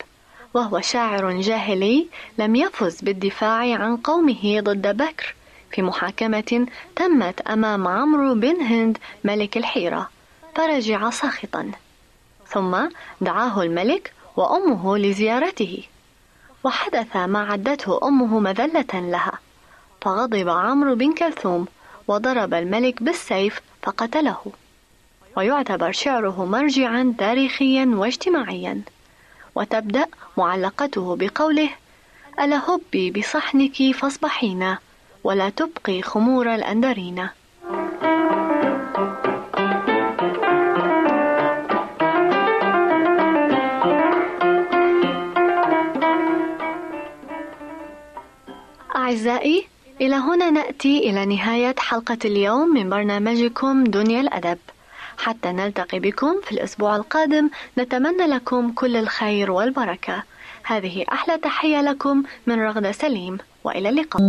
وهو 0.54 0.82
شاعر 0.82 1.42
جاهلي 1.42 2.08
لم 2.38 2.56
يفز 2.56 3.02
بالدفاع 3.02 3.76
عن 3.76 3.98
قومه 3.98 4.60
ضد 4.60 4.98
بكر 4.98 5.36
في 5.72 5.82
محاكمة 5.82 6.68
تمت 6.96 7.42
أمام 7.42 7.88
عمرو 7.88 8.34
بن 8.34 8.62
هند 8.62 8.98
ملك 9.24 9.58
الحيرة. 9.58 10.10
فرجع 10.56 11.10
ساخطا. 11.10 11.72
ثم 12.48 12.78
دعاه 13.22 13.62
الملك 13.62 14.14
وأمه 14.38 14.98
لزيارته. 14.98 15.84
وحدث 16.64 17.16
ما 17.16 17.52
عدته 17.52 18.08
أمه 18.08 18.40
مذلة 18.40 18.94
لها. 18.94 19.40
فغضب 20.02 20.50
عمرو 20.50 20.96
بن 20.96 21.14
كلثوم 21.14 21.68
وضرب 22.10 22.54
الملك 22.54 23.04
بالسيف 23.04 23.62
فقتله. 23.84 24.42
ويعتبر 25.38 25.92
شعره 25.92 26.46
مرجعا 26.46 27.14
تاريخيا 27.18 27.86
واجتماعيا. 27.86 28.82
وتبدأ 29.56 30.06
معلقته 30.38 31.16
بقوله 31.16 31.70
ألا 32.40 32.62
هبي 32.70 33.12
بصحنك 33.12 33.92
فاصبحينا 33.96 34.78
ولا 35.24 35.50
تبقي 35.50 36.02
خمور 36.02 36.56
الأندرين 36.56 37.28
أعزائي 48.96 49.68
إلى 50.02 50.16
هنا 50.16 50.50
نأتي 50.50 51.10
إلى 51.10 51.26
نهاية 51.26 51.76
حلقة 51.78 52.18
اليوم 52.26 52.74
من 52.74 52.90
برنامجكم 52.90 53.84
دنيا 53.84 54.22
الأدب. 54.22 54.58
حتى 55.18 55.52
نلتقي 55.52 56.00
بكم 56.00 56.42
في 56.44 56.52
الأسبوع 56.52 56.96
القادم 56.96 57.50
نتمنى 57.78 58.28
لكم 58.28 58.72
كل 58.72 58.96
الخير 58.96 59.52
والبركة. 59.52 60.24
هذه 60.64 61.06
أحلى 61.12 61.38
تحية 61.38 61.82
لكم 61.82 62.24
من 62.48 62.60
رغدة 62.60 62.92
سليم 62.92 63.38
وإلى 63.64 63.90
اللقاء. 63.90 64.22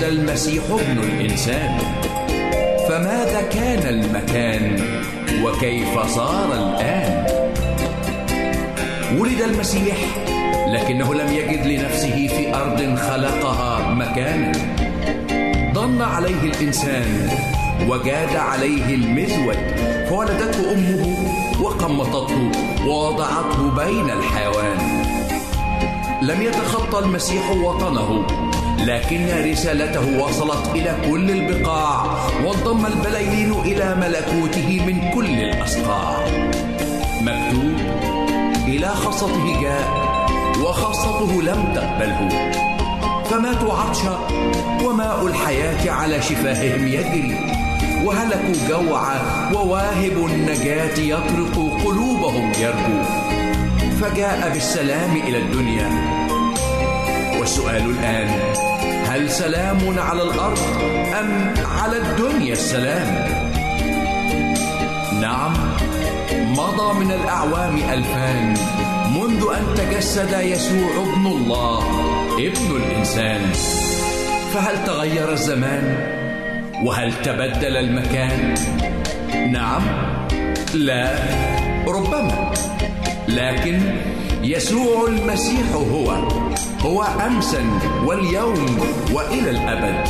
تجسد 0.00 0.18
المسيح 0.18 0.64
ابن 0.70 0.98
الإنسان؟ 0.98 1.78
فماذا 2.88 3.42
كان 3.52 3.88
المكان 3.88 4.76
وكيف 5.44 6.06
صار 6.06 6.52
الآن؟ 6.52 7.26
ولد 9.18 9.40
المسيح 9.40 9.96
لكنه 10.68 11.14
لم 11.14 11.32
يجد 11.32 11.66
لنفسه 11.66 12.28
في 12.28 12.54
أرض 12.54 12.98
خلقها 12.98 13.94
مكانا. 13.94 14.52
ضن 15.72 16.02
عليه 16.02 16.42
الإنسان 16.42 17.28
وجاد 17.88 18.36
عليه 18.36 18.94
المزود 18.94 19.58
فولدته 20.08 20.72
أمه 20.72 21.16
وقمطته 21.60 22.50
ووضعته 22.86 23.70
بين 23.70 24.10
الحيوان. 24.10 24.78
لم 26.22 26.42
يتخطى 26.42 26.98
المسيح 26.98 27.50
وطنه. 27.50 28.26
لكن 28.86 29.50
رسالته 29.50 30.22
وصلت 30.22 30.70
إلى 30.74 30.96
كل 31.10 31.30
البقاع 31.30 32.04
وانضم 32.44 32.86
البلايين 32.86 33.52
إلى 33.52 33.94
ملكوته 33.94 34.80
من 34.86 35.10
كل 35.14 35.40
الأصقاع 35.40 36.26
مكتوب 37.20 37.76
إلى 38.66 38.88
خاصته 38.88 39.60
جاء 39.62 40.10
وخاصته 40.62 41.42
لم 41.42 41.72
تقبله. 41.74 42.28
فماتوا 43.24 43.72
عطشا 43.72 44.18
وماء 44.84 45.26
الحياة 45.26 45.90
على 45.90 46.22
شفاههم 46.22 46.88
يجري. 46.88 47.38
وهلكوا 48.04 48.68
جوعا 48.68 49.20
وواهب 49.54 50.26
النجاة 50.26 50.98
يطرق 50.98 51.84
قلوبهم 51.84 52.52
يرجو. 52.60 53.02
فجاء 54.00 54.50
بالسلام 54.52 55.16
إلى 55.16 55.38
الدنيا. 55.38 56.19
والسؤال 57.40 57.90
الآن 57.90 58.28
هل 59.06 59.30
سلام 59.30 59.98
على 59.98 60.22
الأرض 60.22 60.58
أم 61.20 61.54
على 61.66 61.96
الدنيا 61.96 62.52
السلام؟ 62.52 63.28
نعم 65.20 65.52
مضى 66.32 67.04
من 67.04 67.12
الأعوام 67.12 67.76
ألفان 67.76 68.54
منذ 69.14 69.44
أن 69.56 69.74
تجسد 69.76 70.40
يسوع 70.40 70.90
ابن 71.02 71.26
الله 71.26 71.84
ابن 72.38 72.76
الإنسان 72.76 73.40
فهل 74.54 74.86
تغير 74.86 75.32
الزمان؟ 75.32 75.96
وهل 76.84 77.12
تبدل 77.22 77.76
المكان؟ 77.76 78.54
نعم 79.52 79.82
لا 80.74 81.14
ربما 81.88 82.52
لكن 83.28 83.80
يسوع 84.42 85.08
المسيح 85.08 85.72
هو 85.72 86.16
هو 86.82 87.02
امسا 87.02 87.64
واليوم 88.04 88.78
وإلى 89.12 89.50
الأبد. 89.50 90.08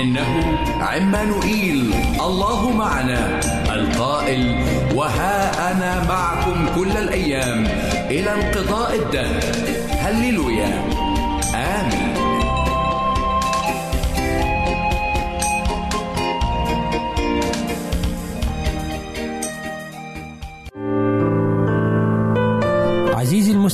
إنه 0.00 0.58
عمانوئيل 0.80 1.94
الله 2.20 2.70
معنا 2.70 3.40
القائل 3.74 4.64
وها 4.94 5.72
أنا 5.72 6.04
معكم 6.08 6.66
كل 6.76 6.90
الأيام 6.90 7.64
إلى 8.10 8.34
انقضاء 8.34 8.94
الدهر. 8.94 9.40
هللويا. 10.00 10.95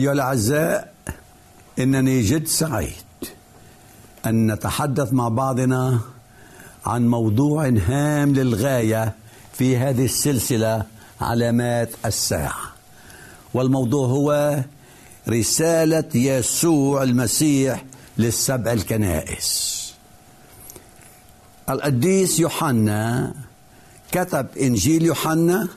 أيها 0.00 0.12
الأعزاء 0.12 0.92
إنني 1.78 2.20
جد 2.22 2.46
سعيد 2.46 3.04
أن 4.26 4.52
نتحدث 4.52 5.12
مع 5.12 5.28
بعضنا 5.28 6.00
عن 6.86 7.08
موضوع 7.08 7.68
هام 7.68 8.34
للغاية 8.34 9.14
في 9.52 9.76
هذه 9.76 10.04
السلسلة 10.04 10.82
علامات 11.20 11.90
الساعة. 12.04 12.72
والموضوع 13.54 14.06
هو 14.06 14.60
رسالة 15.28 16.08
يسوع 16.14 17.02
المسيح 17.02 17.84
للسبع 18.18 18.72
الكنائس. 18.72 19.80
القديس 21.68 22.40
يوحنا 22.40 23.34
كتب 24.12 24.46
إنجيل 24.60 25.02
يوحنا 25.02 25.68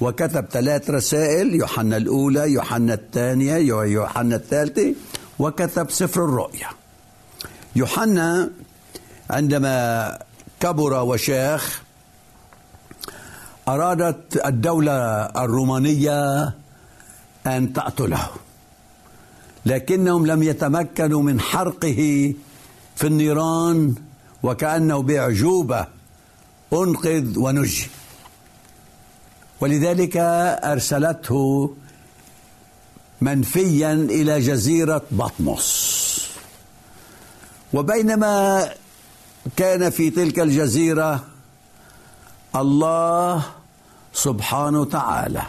وكتب 0.00 0.44
ثلاث 0.50 0.90
رسائل 0.90 1.54
يوحنا 1.54 1.96
الأولى 1.96 2.52
يوحنا 2.52 2.94
الثانية 2.94 3.56
يوحنا 3.82 4.36
الثالثة 4.36 4.94
وكتب 5.38 5.90
سفر 5.90 6.24
الرؤيا. 6.24 6.68
يوحنا 7.76 8.50
عندما 9.30 10.18
كبر 10.60 10.92
وشاخ 10.92 11.82
أرادت 13.68 14.46
الدولة 14.46 14.92
الرومانية 15.22 16.44
أن 17.46 17.72
تقتله. 17.72 18.28
لكنهم 19.66 20.26
لم 20.26 20.42
يتمكنوا 20.42 21.22
من 21.22 21.40
حرقه 21.40 22.34
في 22.96 23.06
النيران 23.06 23.94
وكأنه 24.42 25.02
بأعجوبة 25.02 25.86
أنقذ 26.72 27.38
ونجي. 27.38 27.86
ولذلك 29.60 30.16
أرسلته 30.64 31.74
منفيا 33.20 33.92
إلى 33.92 34.40
جزيرة 34.40 35.02
بطمس. 35.10 35.98
وبينما 37.72 38.68
كان 39.56 39.90
في 39.90 40.10
تلك 40.10 40.40
الجزيرة 40.40 41.24
الله 42.56 43.44
سبحانه 44.14 44.80
وتعالى 44.80 45.42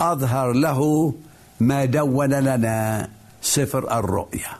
أظهر 0.00 0.52
له 0.52 1.14
ما 1.60 1.84
دون 1.84 2.34
لنا 2.34 3.08
سفر 3.42 3.98
الرؤيا. 3.98 4.50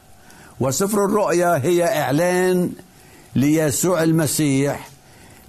وسفر 0.60 1.04
الرؤيا 1.04 1.60
هي 1.64 2.00
إعلان 2.02 2.72
ليسوع 3.34 4.02
المسيح 4.02 4.88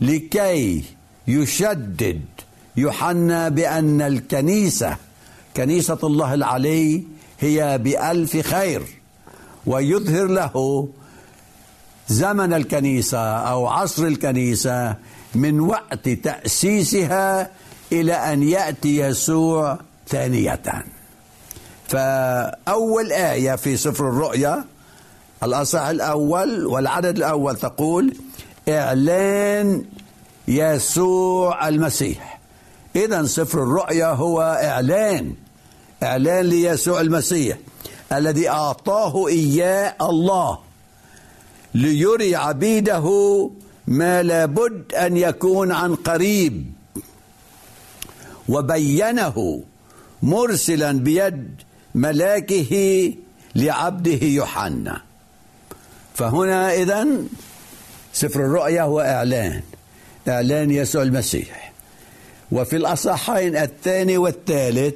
لكي 0.01 0.83
يشدد 1.27 2.21
يوحنا 2.77 3.49
بأن 3.49 4.01
الكنيسة 4.01 4.95
كنيسة 5.57 5.99
الله 6.03 6.33
العلي 6.33 7.03
هي 7.39 7.77
بألف 7.77 8.37
خير 8.37 8.83
ويظهر 9.65 10.27
له 10.27 10.87
زمن 12.07 12.53
الكنيسة 12.53 13.19
أو 13.19 13.67
عصر 13.67 14.03
الكنيسة 14.05 14.95
من 15.35 15.59
وقت 15.59 16.09
تأسيسها 16.09 17.49
إلى 17.91 18.13
أن 18.13 18.43
يأتي 18.43 18.97
يسوع 18.97 19.79
ثانية. 20.07 20.61
فأول 21.87 23.11
آية 23.11 23.55
في 23.55 23.77
سفر 23.77 24.09
الرؤيا 24.09 24.63
الأصح 25.43 25.81
الأول 25.81 26.65
والعدد 26.65 27.17
الأول 27.17 27.55
تقول 27.55 28.17
إعلان 28.69 29.85
يسوع 30.47 31.67
المسيح. 31.67 32.38
إذا 32.95 33.23
سفر 33.23 33.63
الرؤيا 33.63 34.07
هو 34.07 34.41
إعلان 34.63 35.33
إعلان 36.03 36.45
ليسوع 36.45 37.01
المسيح 37.01 37.57
الذي 38.13 38.49
أعطاه 38.49 39.27
إياه 39.27 39.95
الله 40.01 40.59
ليري 41.73 42.35
عبيده 42.35 43.49
ما 43.87 44.23
لابد 44.23 44.93
أن 44.93 45.17
يكون 45.17 45.71
عن 45.71 45.95
قريب. 45.95 46.73
وبينه 48.49 49.63
مرسلا 50.23 50.91
بيد 50.91 51.55
ملاكه 51.95 53.13
لعبده 53.55 54.27
يوحنا. 54.27 55.01
فهنا 56.15 56.73
إذا 56.73 57.07
سفر 58.13 58.39
الرؤيا 58.39 58.81
هو 58.81 59.01
إعلان 59.01 59.61
إعلان 60.27 60.71
يسوع 60.71 61.01
المسيح. 61.01 61.68
وفي 62.51 62.75
الأصحين 62.75 63.55
الثاني 63.57 64.17
والثالث 64.17 64.95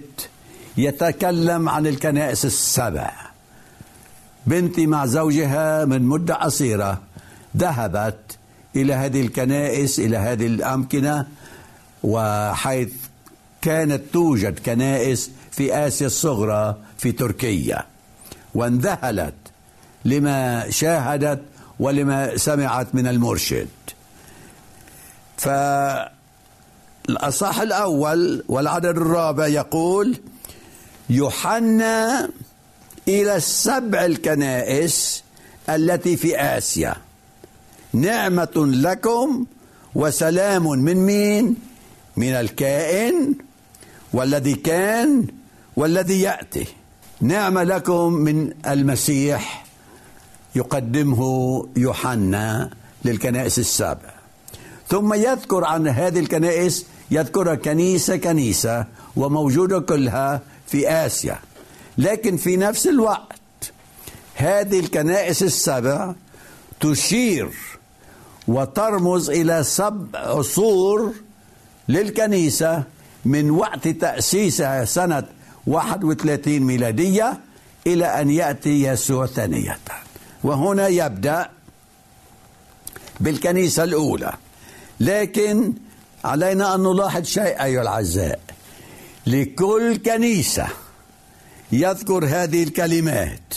يتكلم 0.77 1.69
عن 1.69 1.87
الكنائس 1.87 2.45
السبع. 2.45 3.11
بنتي 4.47 4.87
مع 4.87 5.05
زوجها 5.05 5.85
من 5.85 6.01
مدة 6.01 6.33
قصيرة 6.33 7.01
ذهبت 7.57 8.37
إلى 8.75 8.93
هذه 8.93 9.21
الكنائس 9.21 9.99
إلى 9.99 10.17
هذه 10.17 10.47
الأمكنة 10.47 11.27
وحيث 12.03 12.93
كانت 13.61 14.01
توجد 14.13 14.59
كنائس 14.59 15.31
في 15.51 15.87
آسيا 15.87 16.07
الصغرى 16.07 16.75
في 16.97 17.11
تركيا. 17.11 17.85
وانذهلت 18.55 19.33
لما 20.05 20.69
شاهدت 20.69 21.41
ولما 21.79 22.37
سمعت 22.37 22.95
من 22.95 23.07
المرشد. 23.07 23.67
فالأصح 27.07 27.59
الأول 27.59 28.43
والعدد 28.47 28.97
الرابع 28.97 29.47
يقول 29.47 30.17
يوحنا 31.09 32.29
إلى 33.07 33.35
السبع 33.35 34.05
الكنائس 34.05 35.23
التي 35.69 36.17
في 36.17 36.39
آسيا. 36.39 36.95
نعمة 37.93 38.51
لكم 38.55 39.45
وسلام 39.95 40.69
من 40.69 40.97
مين؟ 40.97 41.55
من 42.17 42.29
الكائن 42.29 43.35
والذي 44.13 44.53
كان 44.53 45.27
والذي 45.75 46.21
يأتي. 46.21 46.65
نعمة 47.21 47.63
لكم 47.63 48.13
من 48.13 48.53
المسيح. 48.67 49.65
يقدمه 50.55 51.65
يوحنا 51.77 52.69
للكنائس 53.05 53.59
السبع 53.59 54.13
ثم 54.89 55.13
يذكر 55.13 55.63
عن 55.63 55.87
هذه 55.87 56.19
الكنائس 56.19 56.85
يذكرها 57.11 57.55
كنيسة 57.55 58.17
كنيسة 58.17 58.85
وموجودة 59.15 59.79
كلها 59.79 60.41
في 60.67 60.89
آسيا. 60.89 61.39
لكن 61.97 62.37
في 62.37 62.57
نفس 62.57 62.87
الوقت 62.87 63.39
هذه 64.35 64.79
الكنائس 64.79 65.43
السبع 65.43 66.13
تشير 66.79 67.49
وترمز 68.47 69.29
إلى 69.29 69.63
سبع 69.63 70.19
عصور 70.19 71.13
للكنيسة 71.89 72.83
من 73.25 73.51
وقت 73.51 73.87
تأسيسها 73.87 74.85
سنة 74.85 75.23
31 75.67 76.59
ميلادية 76.59 77.39
إلى 77.87 78.05
أن 78.05 78.29
يأتي 78.29 78.83
يسوع 78.83 79.25
ثانية. 79.25 79.79
وهنا 80.43 80.87
يبدأ 80.87 81.49
بالكنيسة 83.19 83.83
الأولى. 83.83 84.33
لكن 84.99 85.73
علينا 86.23 86.75
أن 86.75 86.83
نلاحظ 86.83 87.23
شيء 87.23 87.63
أيها 87.63 87.81
الأعزاء. 87.81 88.39
لكل 89.27 89.97
كنيسة 89.97 90.67
يذكر 91.71 92.25
هذه 92.25 92.63
الكلمات. 92.63 93.53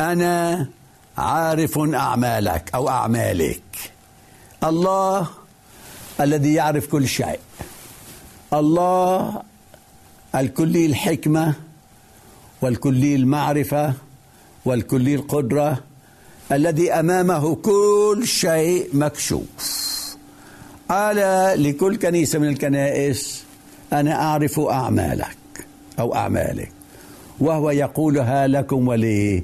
أنا 0.00 0.68
عارف 1.18 1.78
أعمالك 1.78 2.70
أو 2.74 2.88
أعمالك. 2.88 3.62
الله 4.64 5.26
الذي 6.20 6.54
يعرف 6.54 6.86
كل 6.86 7.08
شيء. 7.08 7.40
الله 8.52 9.42
الكلي 10.34 10.86
الحكمة 10.86 11.54
والكلي 12.62 13.14
المعرفة 13.14 13.94
والكلي 14.64 15.14
القدرة 15.14 15.78
الذي 16.52 16.92
أمامه 16.92 17.54
كل 17.54 18.22
شيء 18.24 18.88
مكشوف. 18.92 19.91
قال 20.92 21.16
لكل 21.62 21.96
كنيسة 21.96 22.38
من 22.38 22.48
الكنائس 22.48 23.44
أنا 23.92 24.22
أعرف 24.22 24.60
أعمالك 24.60 25.36
أو 25.98 26.14
أعمالك 26.14 26.72
وهو 27.40 27.70
يقولها 27.70 28.46
لكم 28.46 28.88
ولي 28.88 29.42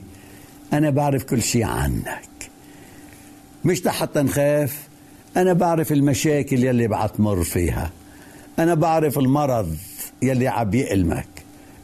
أنا 0.73 0.91
بعرف 0.91 1.25
كل 1.25 1.43
شيء 1.43 1.65
عنك. 1.65 2.29
مش 3.65 3.89
حتى 3.89 4.21
نخاف 4.23 4.89
أنا 5.37 5.53
بعرف 5.53 5.93
المشاكل 5.93 6.65
يلي 6.65 6.89
بعتمر 6.89 7.45
فيها 7.45 7.91
أنا 8.59 8.75
بعرف 8.75 9.19
المرض 9.19 9.77
يلي 10.23 10.49
عم 10.49 10.75
يألمك 10.75 11.29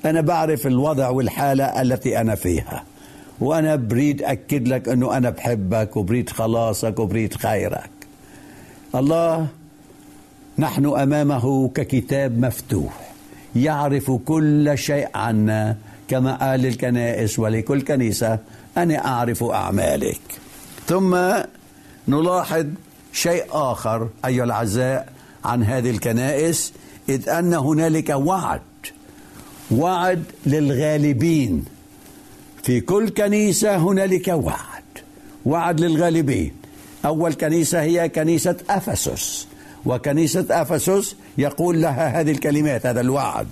أنا 0.04 0.20
بعرف 0.20 0.66
الوضع 0.66 1.08
والحالة 1.08 1.82
التي 1.82 2.20
أنا 2.20 2.34
فيها 2.34 2.84
وأنا 3.40 3.76
بريد 3.76 4.22
أكد 4.22 4.68
لك 4.68 4.88
أنه 4.88 5.16
أنا 5.16 5.30
بحبك 5.30 5.96
وبريد 5.96 6.30
خلاصك 6.30 6.98
وبريد 6.98 7.34
خيرك. 7.34 7.90
الله 8.94 9.46
نحن 10.58 10.86
أمامه 10.86 11.68
ككتاب 11.68 12.38
مفتوح 12.38 13.12
يعرف 13.56 14.10
كل 14.10 14.72
شيء 14.74 15.08
عنا 15.14 15.76
كما 16.08 16.34
قال 16.34 16.60
للكنائس 16.60 17.38
ولكل 17.38 17.82
كنيسة 17.82 18.38
أنا 18.76 19.06
أعرف 19.06 19.44
أعمالك. 19.44 20.20
ثم 20.86 21.16
نلاحظ 22.08 22.66
شيء 23.12 23.44
آخر 23.50 24.08
أيها 24.24 24.44
الأعزاء 24.44 25.08
عن 25.44 25.62
هذه 25.62 25.90
الكنائس 25.90 26.72
إذ 27.08 27.28
أن 27.28 27.54
هنالك 27.54 28.10
وعد 28.10 28.60
وعد 29.70 30.24
للغالبين. 30.46 31.64
في 32.62 32.80
كل 32.80 33.08
كنيسة 33.08 33.76
هنالك 33.76 34.28
وعد 34.28 34.84
وعد 35.46 35.80
للغالبين. 35.80 36.63
أول 37.04 37.34
كنيسة 37.34 37.82
هي 37.82 38.08
كنيسة 38.08 38.56
أفسس 38.70 39.46
وكنيسة 39.86 40.46
أفسس 40.50 41.16
يقول 41.38 41.82
لها 41.82 42.20
هذه 42.20 42.30
الكلمات 42.30 42.86
هذا 42.86 43.00
الوعد. 43.00 43.46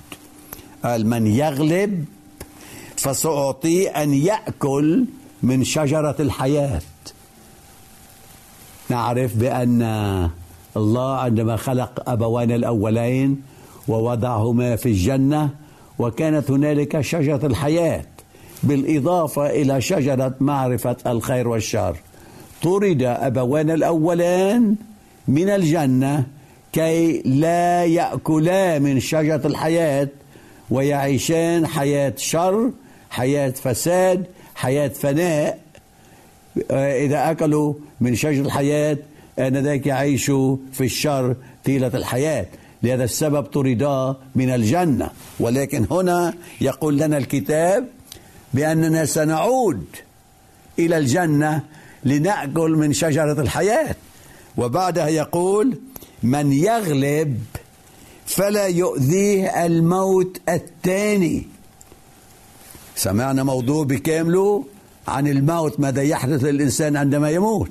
قال 0.85 1.07
من 1.07 1.27
يغلب 1.27 2.05
فسأعطيه 2.97 3.88
أن 3.88 4.15
يأكل 4.15 5.05
من 5.43 5.65
شجرة 5.65 6.17
الحياة. 6.21 6.83
نعرف 8.88 9.37
بأن 9.37 9.83
الله 10.77 11.17
عندما 11.17 11.57
خلق 11.57 12.11
أبوان 12.11 12.51
الأولين 12.51 13.43
ووضعهما 13.88 14.77
في 14.77 14.87
الجنة 14.87 15.51
وكانت 15.99 16.51
هنالك 16.51 17.01
شجرة 17.01 17.47
الحياة 17.47 18.05
بالإضافة 18.62 19.51
إلى 19.51 19.81
شجرة 19.81 20.35
معرفة 20.41 20.97
الخير 21.07 21.49
والشر. 21.49 21.97
طرد 22.62 23.03
أبوان 23.03 23.70
الأولان 23.70 24.77
من 25.29 25.48
الجنة 25.48 26.25
كي 26.72 27.22
لا 27.25 27.85
يأكلا 27.85 28.79
من 28.79 29.01
شجرة 29.01 29.46
الحياة 29.46 30.09
ويعيشان 30.70 31.66
حياة 31.66 32.12
شر 32.16 32.70
حياة 33.11 33.51
فساد 33.51 34.27
حياة 34.55 34.88
فناء. 34.88 35.59
إذا 36.70 37.31
أكلوا 37.31 37.75
من 38.01 38.14
شجر 38.14 38.44
الحياة 38.44 38.96
آنذاك 39.38 39.87
يعيشوا 39.87 40.57
في 40.72 40.85
الشر 40.85 41.37
طيلة 41.64 41.90
الحياة. 41.94 42.46
لهذا 42.83 43.05
السبب 43.05 43.42
طردا 43.42 44.16
من 44.35 44.51
الجنة. 44.51 45.11
ولكن 45.40 45.87
هنا 45.90 46.35
يقول 46.61 46.98
لنا 46.98 47.18
الكتاب 47.18 47.88
بأننا 48.55 49.05
سنعود 49.05 49.85
إلى 50.79 50.98
الجنة 50.98 51.62
لنأكل 52.05 52.71
من 52.71 52.93
شجرة 52.93 53.41
الحياة. 53.41 53.97
وبعدها 54.57 55.09
يقول 55.09 55.79
من 56.23 56.53
يغلب 56.53 57.38
فلا 58.27 58.67
يؤذيه 58.67 59.67
الموت 59.67 60.41
الثاني. 60.49 61.47
سمعنا 62.97 63.43
موضوع 63.43 63.85
بكامله 63.85 64.65
عن 65.09 65.27
الموت 65.29 65.81
ماذا 65.81 66.03
يحدث 66.03 66.45
للإنسان 66.45 66.97
عندما 66.97 67.31
يموت. 67.31 67.71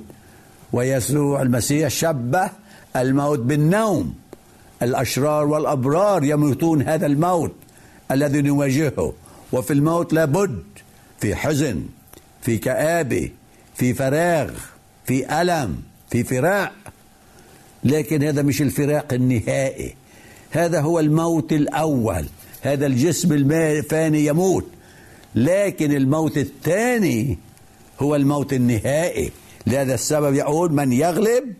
ويسوع 0.72 1.42
المسيح 1.42 1.88
شبه 1.88 2.50
الموت 2.96 3.38
بالنوم. 3.38 4.14
الأشرار 4.82 5.46
والأبرار 5.46 6.24
يموتون 6.24 6.82
هذا 6.82 7.06
الموت 7.06 7.52
الذي 8.10 8.42
نواجهه. 8.42 9.12
وفي 9.52 9.72
الموت 9.72 10.12
لابد 10.12 10.62
في 11.20 11.34
حزن 11.34 11.82
في 12.42 12.58
كآبة 12.58 13.30
في 13.74 13.94
فراغ 13.94 14.50
في 15.06 15.42
ألم 15.42 15.82
في 16.10 16.24
فراق. 16.24 16.72
لكن 17.84 18.22
هذا 18.22 18.42
مش 18.42 18.62
الفراق 18.62 19.12
النهائي. 19.12 19.94
هذا 20.50 20.80
هو 20.80 21.00
الموت 21.00 21.52
الأول. 21.52 22.26
هذا 22.62 22.86
الجسم 22.86 23.32
الفاني 23.32 24.26
يموت. 24.26 24.66
لكن 25.34 25.92
الموت 25.92 26.38
الثاني 26.38 27.38
هو 28.00 28.16
الموت 28.16 28.52
النهائي. 28.52 29.32
لهذا 29.66 29.94
السبب 29.94 30.34
يقول 30.34 30.72
من 30.72 30.92
يغلب 30.92 31.52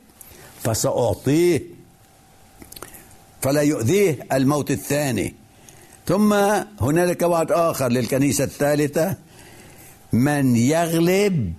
فسأعطيه. 0.63 1.63
فلا 3.43 3.61
يؤذيه 3.61 4.27
الموت 4.33 4.71
الثاني. 4.71 5.35
ثم 6.07 6.33
هنالك 6.81 7.23
وعد 7.23 7.53
آخر 7.53 7.89
للكنيسة 7.89 8.45
الثالثة. 8.45 9.17
من 10.13 10.57
يغلب 10.57 11.53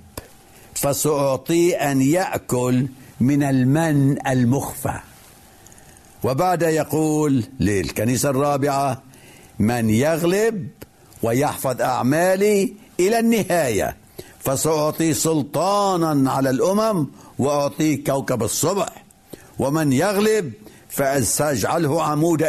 فسأعطيه 0.84 1.76
أن 1.76 2.02
يأكل 2.02 2.88
من 3.20 3.44
المن 3.44 4.28
المخفى. 4.28 5.00
وبعد 6.24 6.62
يقول 6.62 7.44
للكنيسة 7.60 8.30
الرابعة 8.30 9.02
من 9.60 9.90
يغلب 9.90 10.68
ويحفظ 11.24 11.82
أعمالي 11.82 12.74
إلى 13.00 13.20
النهاية 13.20 13.96
فسأعطي 14.40 15.14
سلطانا 15.14 16.32
على 16.32 16.50
الأمم 16.50 17.08
وأعطيه 17.40 18.04
كوكب 18.04 18.44
الصبح. 18.44 19.04
ومن 19.60 19.94
يغلب 19.94 20.54
فسأجعله 20.90 22.04
عمود 22.04 22.44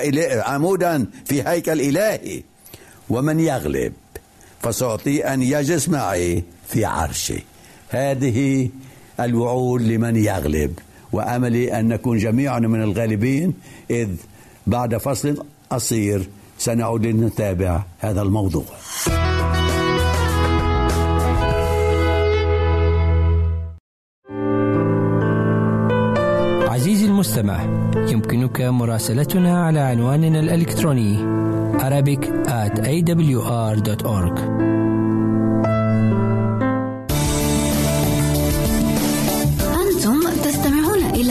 عمودا 0.47 1.07
في 1.25 1.42
هيكل 1.49 1.81
إلهي. 1.81 2.42
ومن 3.11 3.40
يغلب 3.40 3.92
فسأعطيه 4.62 5.35
أن 5.35 5.42
يجلس 5.42 5.88
معي 5.88 6.44
في 6.68 6.85
عرشي 6.85 7.44
هذه 7.94 8.68
الوعود 9.20 9.83
لمن 9.83 10.16
يغلب. 10.16 10.78
وأملي 11.12 11.80
أن 11.80 11.88
نكون 11.88 12.18
جميعنا 12.18 12.68
من 12.68 12.83
الغالبين 12.83 13.54
إذ 13.90 14.09
بعد 14.66 14.96
فصل 14.96 15.44
قصير 15.70 16.28
سنعود 16.59 17.07
لنتابع 17.07 17.83
هذا 17.98 18.22
الموضوع. 18.22 18.64
عزيزي 26.69 27.06
المستمع 27.06 27.62
يمكنك 28.08 28.60
مراسلتنا 28.60 29.64
على 29.64 29.81
عنواننا 29.81 30.40
الإلكتروني 30.40 31.35
Arabic 31.75 32.23
at 32.46 32.75
awr.org 32.92 34.37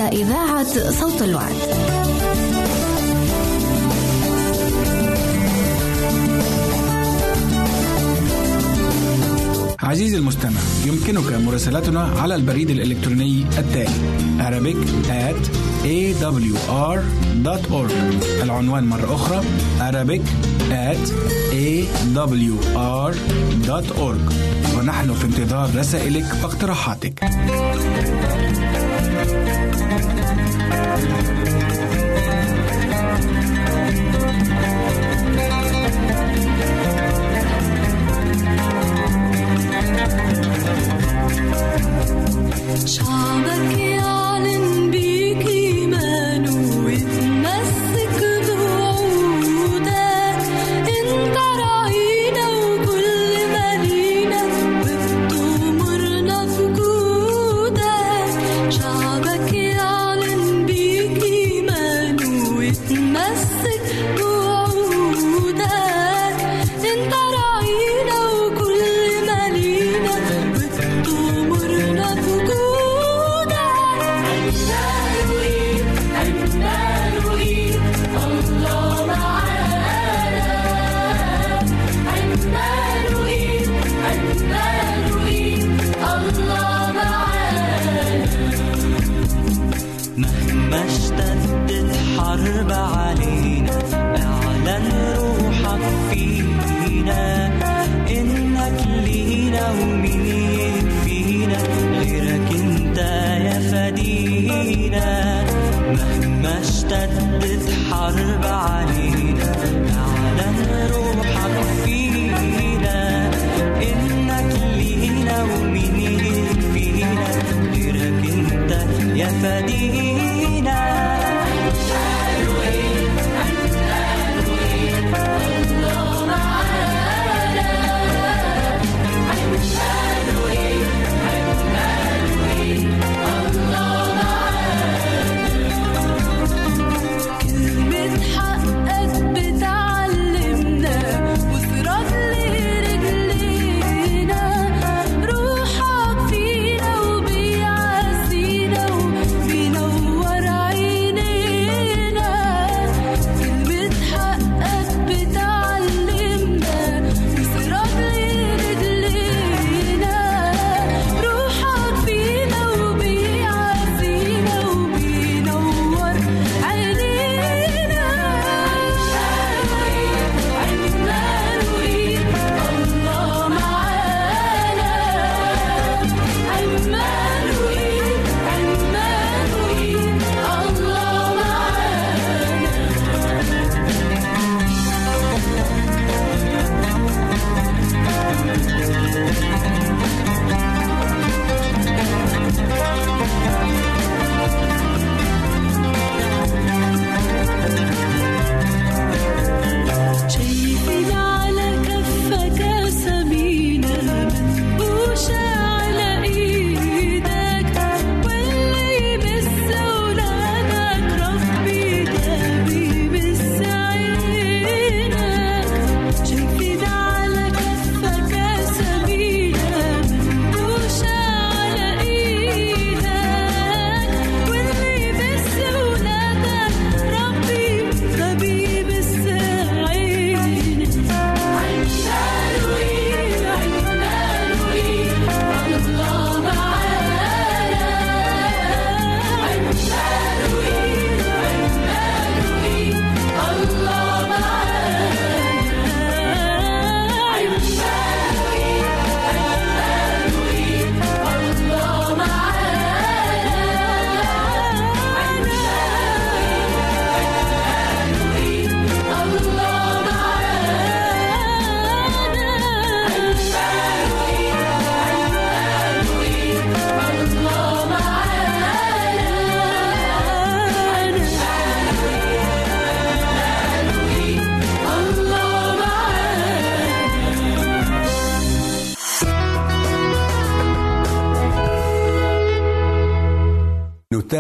إذاعة 0.10 0.92
صوت 0.92 1.22
الوعد. 1.22 1.56
عزيزي 9.80 10.18
المستمع 10.18 10.60
يمكنك 10.86 11.34
مراسلتنا 11.34 12.02
على 12.02 12.36
البريد 12.36 12.70
الإلكتروني 12.70 13.46
التالي 13.58 13.90
Arabic 14.40 14.78
at 15.10 15.73
awr.org 15.84 17.04
العنوان 18.44 18.84
مرة 18.84 19.16
أخرى 19.16 19.42
Arabic 19.80 20.22
at 20.72 21.12
awr.org 21.54 23.04
ونحن 24.78 25.14
في 25.14 25.26
انتظار 25.26 25.70
رسائلك 25.76 26.26
واقتراحاتك. 26.44 27.24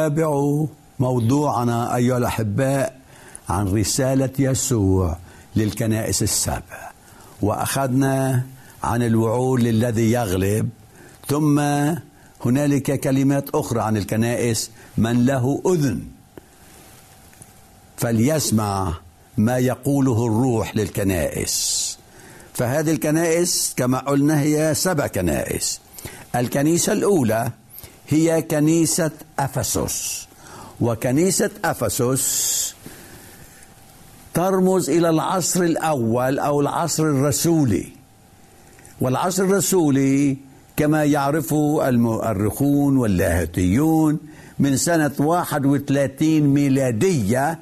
نتابع 0.03 0.65
موضوعنا 0.99 1.95
أيها 1.95 2.17
الأحباء 2.17 2.99
عن 3.49 3.67
رسالة 3.67 4.29
يسوع 4.39 5.17
للكنائس 5.55 6.23
السبع 6.23 6.91
وأخذنا 7.41 8.43
عن 8.83 9.03
الوعول 9.03 9.67
الذي 9.67 10.11
يغلب 10.11 10.69
ثم 11.27 11.59
هنالك 12.45 12.99
كلمات 12.99 13.49
أخرى 13.49 13.81
عن 13.81 13.97
الكنائس 13.97 14.71
من 14.97 15.25
له 15.25 15.61
أذن. 15.65 16.01
فليسمع 17.97 18.93
ما 19.37 19.57
يقوله 19.57 20.25
الروح 20.25 20.75
للكنائس. 20.75 21.97
فهذه 22.53 22.91
الكنائس 22.91 23.73
كما 23.77 23.99
قلنا 23.99 24.41
هي 24.41 24.73
سبع 24.73 25.07
كنائس. 25.07 25.79
الكنيسة 26.35 26.93
الأولى 26.93 27.51
هي 28.09 28.41
كنيسة 28.41 29.11
أفسس. 29.39 30.27
وكنيسة 30.81 31.49
أفسس 31.65 32.75
ترمز 34.33 34.89
إلى 34.89 35.09
العصر 35.09 35.61
الأول 35.63 36.39
أو 36.39 36.61
العصر 36.61 37.03
الرسولي. 37.03 37.87
والعصر 39.01 39.43
الرسولي 39.43 40.37
كما 40.77 41.03
يعرفه 41.03 41.89
المؤرخون 41.89 42.97
واللاهوتيون 42.97 44.19
من 44.59 44.77
سنة 44.77 45.11
31 45.19 46.41
ميلادية 46.41 47.59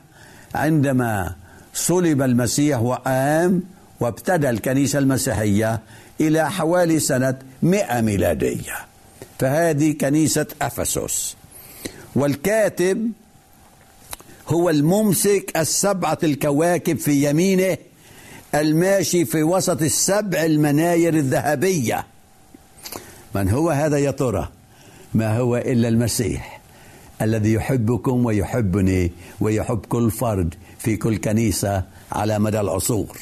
عندما 0.56 1.36
صلب 1.74 2.22
المسيح 2.22 2.82
وقام 2.82 3.64
وابتدى 4.00 4.50
الكنيسة 4.50 5.00
المسيحية 5.00 5.80
إلى 6.22 6.52
حوالي 6.52 7.00
سنة 7.00 7.36
100 7.62 8.02
ميلادية. 8.02 8.91
فهذه 9.42 9.92
كنيسة 9.92 10.46
أفسس. 10.62 11.36
والكاتب 12.16 13.12
هو 14.48 14.70
الممسك 14.70 15.52
السبعة 15.58 16.18
الكواكب 16.24 16.98
في 16.98 17.30
يمينه 17.30 17.78
الماشي 18.56 19.26
في 19.26 19.44
وسط 19.44 19.82
السبع 19.82 20.44
المناير 20.44 21.14
الذهبية. 21.14 22.06
من 23.36 23.50
هو 23.50 23.70
هذا 23.70 23.98
يا 23.98 24.12
ترى؟ 24.12 24.50
ما 25.14 25.38
هو 25.38 25.58
إلا 25.58 25.88
المسيح 25.88 26.62
الذي 27.22 27.54
يحبكم 27.54 28.26
ويحبني 28.26 29.12
ويحب 29.40 29.86
كل 29.86 30.12
فرد 30.12 30.56
في 30.80 30.98
كل 30.98 31.18
كنيسة 31.18 31.84
على 32.12 32.40
مدى 32.40 32.60
العصور. 32.60 33.18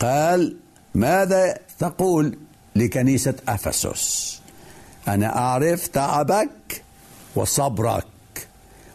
قال 0.00 0.56
ماذا 0.94 1.58
تقول 1.78 2.38
لكنيسة 2.76 3.34
أفسس؟ 3.48 4.43
أنا 5.08 5.38
أعرف 5.38 5.86
تعبك 5.86 6.82
وصبرك 7.36 8.04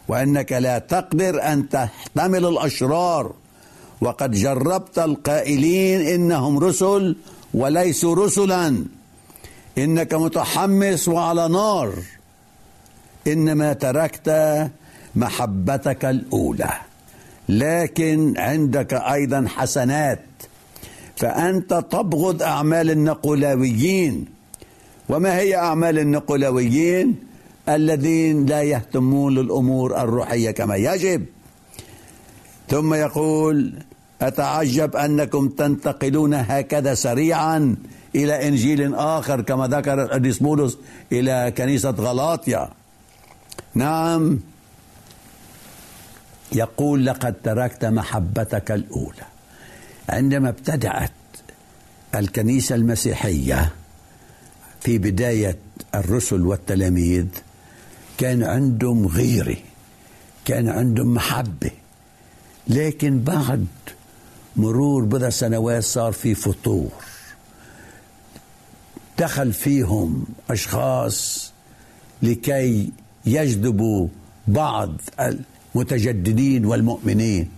وأنك 0.07 0.51
لا 0.51 0.79
تقدر 0.79 1.43
أن 1.43 1.69
تحتمل 1.69 2.45
الأشرار. 2.45 3.33
وقد 4.01 4.31
جربت 4.31 4.99
القائلين 4.99 6.01
إنهم 6.01 6.59
رسل 6.59 7.15
وليسوا 7.53 8.15
رسلا. 8.15 8.85
إنك 9.77 10.13
متحمس 10.13 11.07
وعلى 11.07 11.47
نار. 11.47 11.93
إنما 13.27 13.73
تركت 13.73 14.29
محبتك 15.15 16.05
الأولى 16.05 16.73
لكن 17.49 18.33
عندك 18.37 18.93
أيضا 18.93 19.45
حسنات. 19.47 20.25
فأنت 21.17 21.73
تبغض 21.73 22.43
أعمال 22.43 22.91
النقلاويين. 22.91 24.38
وما 25.09 25.37
هي 25.37 25.55
أعمال 25.55 25.99
النقلاويين 25.99 27.15
الذين 27.69 28.45
لا 28.45 28.61
يهتمون 28.61 29.35
للأمور 29.35 30.01
الروحية 30.01 30.51
كما 30.51 30.75
يجب؟ 30.75 31.25
ثم 32.69 32.93
يقول 32.93 33.73
أتعجب 34.21 34.95
أنكم 34.95 35.49
تنتقلون 35.49 36.33
هكذا 36.33 36.93
سريعا 36.93 37.75
إلى 38.15 38.47
إنجيل 38.47 38.95
آخر 38.95 39.41
كما 39.41 39.67
ذكر 39.67 40.03
القديس 40.03 40.37
بولس 40.37 40.77
إلى 41.11 41.53
كنيسة 41.57 41.89
غلاطيا 41.89 42.69
نعم. 43.75 44.39
يقول 46.51 47.05
لقد 47.05 47.35
تركت 47.43 47.85
محبتك 47.85 48.71
الأولى 48.71 49.25
عندما 50.09 50.49
ابتدأت 50.49 51.11
الكنيسة 52.15 52.75
المسيحية 52.75 53.71
في 54.81 54.97
بداية 54.97 55.57
الرسل 55.95 56.41
والتلاميذ 56.41 57.25
كان 58.17 58.43
عندهم 58.43 59.07
غيرة 59.07 59.57
كان 60.45 60.69
عندهم 60.69 61.13
محبة. 61.13 61.71
لكن 62.67 63.19
بعد 63.19 63.67
مرور 64.55 65.05
بضع 65.05 65.29
سنوات 65.29 65.83
صار 65.83 66.11
في 66.11 66.35
فطور. 66.35 66.91
دخل 69.19 69.53
فيهم 69.53 70.25
أشخاص 70.49 71.51
لكي 72.21 72.91
يجذبوا 73.25 74.07
بعض 74.47 75.01
المتجددين 75.19 76.65
والمؤمنين. 76.65 77.49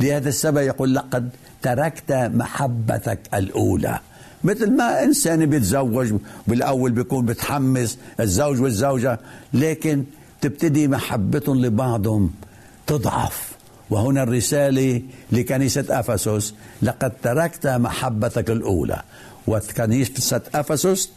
لهذا 0.00 0.28
السبب 0.28 0.58
يقول 0.58 0.94
لقد 0.94 1.30
تركت 1.62 2.12
محبتك 2.12 3.20
الأولى. 3.34 3.98
مثل 4.44 4.76
ما 4.76 5.04
إنسان 5.04 5.46
بيتزوج 5.46 6.12
بالأول 6.46 6.92
بيكون 6.92 7.26
بتحمس 7.26 7.98
الزوج 8.20 8.60
والزوجة 8.60 9.20
لكن 9.54 10.04
تبتدي 10.40 10.88
محبتهم 10.88 11.64
لبعضهم 11.64 12.30
تضعف. 12.86 13.52
وهنا 13.90 14.22
الرسالة 14.22 15.02
لكنيسة 15.32 15.84
أفسس 15.90 16.54
لقد 16.82 17.12
تركت 17.22 17.66
محبتك 17.66 18.50
الأولى. 18.50 19.02
وكنيسة 19.46 20.40
أفسس 20.54 21.10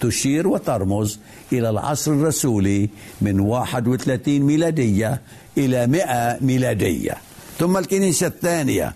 تشير 0.00 0.48
وترمز 0.48 1.18
إلى 1.52 1.70
العصر 1.70 2.12
الرسولي 2.12 2.88
من 3.20 3.40
31 3.40 4.42
ميلادية 4.42 5.20
إلى 5.58 5.86
100 5.86 6.38
ميلادية. 6.40 7.16
ثم 7.58 7.76
الكنيسة 7.76 8.26
الثانية. 8.26 8.94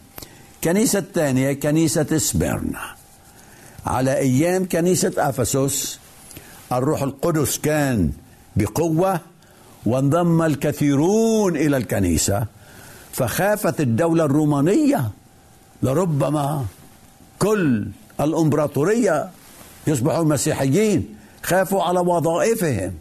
كنيسة 0.64 0.99
الثانية 0.99 1.53
كنيسة 1.53 2.18
سميرنا 2.18 2.95
على 3.87 4.18
أيام 4.18 4.68
كنيسة 4.68 5.12
أفسس 5.18 5.99
الروح 6.72 7.03
القدس 7.03 7.59
كان 7.59 8.12
بقوة 8.57 9.20
وانضم 9.87 10.43
الكثيرون 10.43 11.57
إلى 11.57 11.76
الكنيسة 11.76 12.47
فخافت 13.12 13.80
الدولة 13.80 14.24
الرومانية 14.24 15.11
لربما 15.82 16.64
كل 17.39 17.89
الإمبراطورية 18.20 19.30
يصبحون 19.87 20.28
مسيحيين 20.28 21.16
خافوا 21.43 21.82
على 21.82 22.01
وظائفهم. 22.01 22.93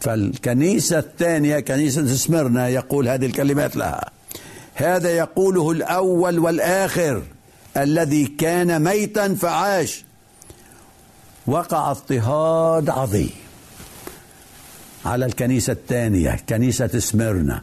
فالكنيسة 0.00 0.98
الثانية 0.98 1.60
كنيسة 1.60 2.06
سمرنا 2.06 2.68
يقول 2.68 3.08
هذه 3.08 3.26
الكلمات 3.26 3.76
لها 3.76 4.10
هذا 4.74 5.10
يقوله 5.10 5.70
الأول 5.70 6.38
والآخر. 6.38 7.22
الذي 7.78 8.26
كان 8.26 8.84
ميتا 8.84 9.34
فعاش. 9.34 10.04
وقع 11.46 11.90
اضطهاد 11.90 12.90
عظيم. 12.90 13.30
على 15.04 15.26
الكنيسة 15.26 15.72
الثانية 15.72 16.36
كنيسة 16.48 16.98
سمرنا 16.98 17.62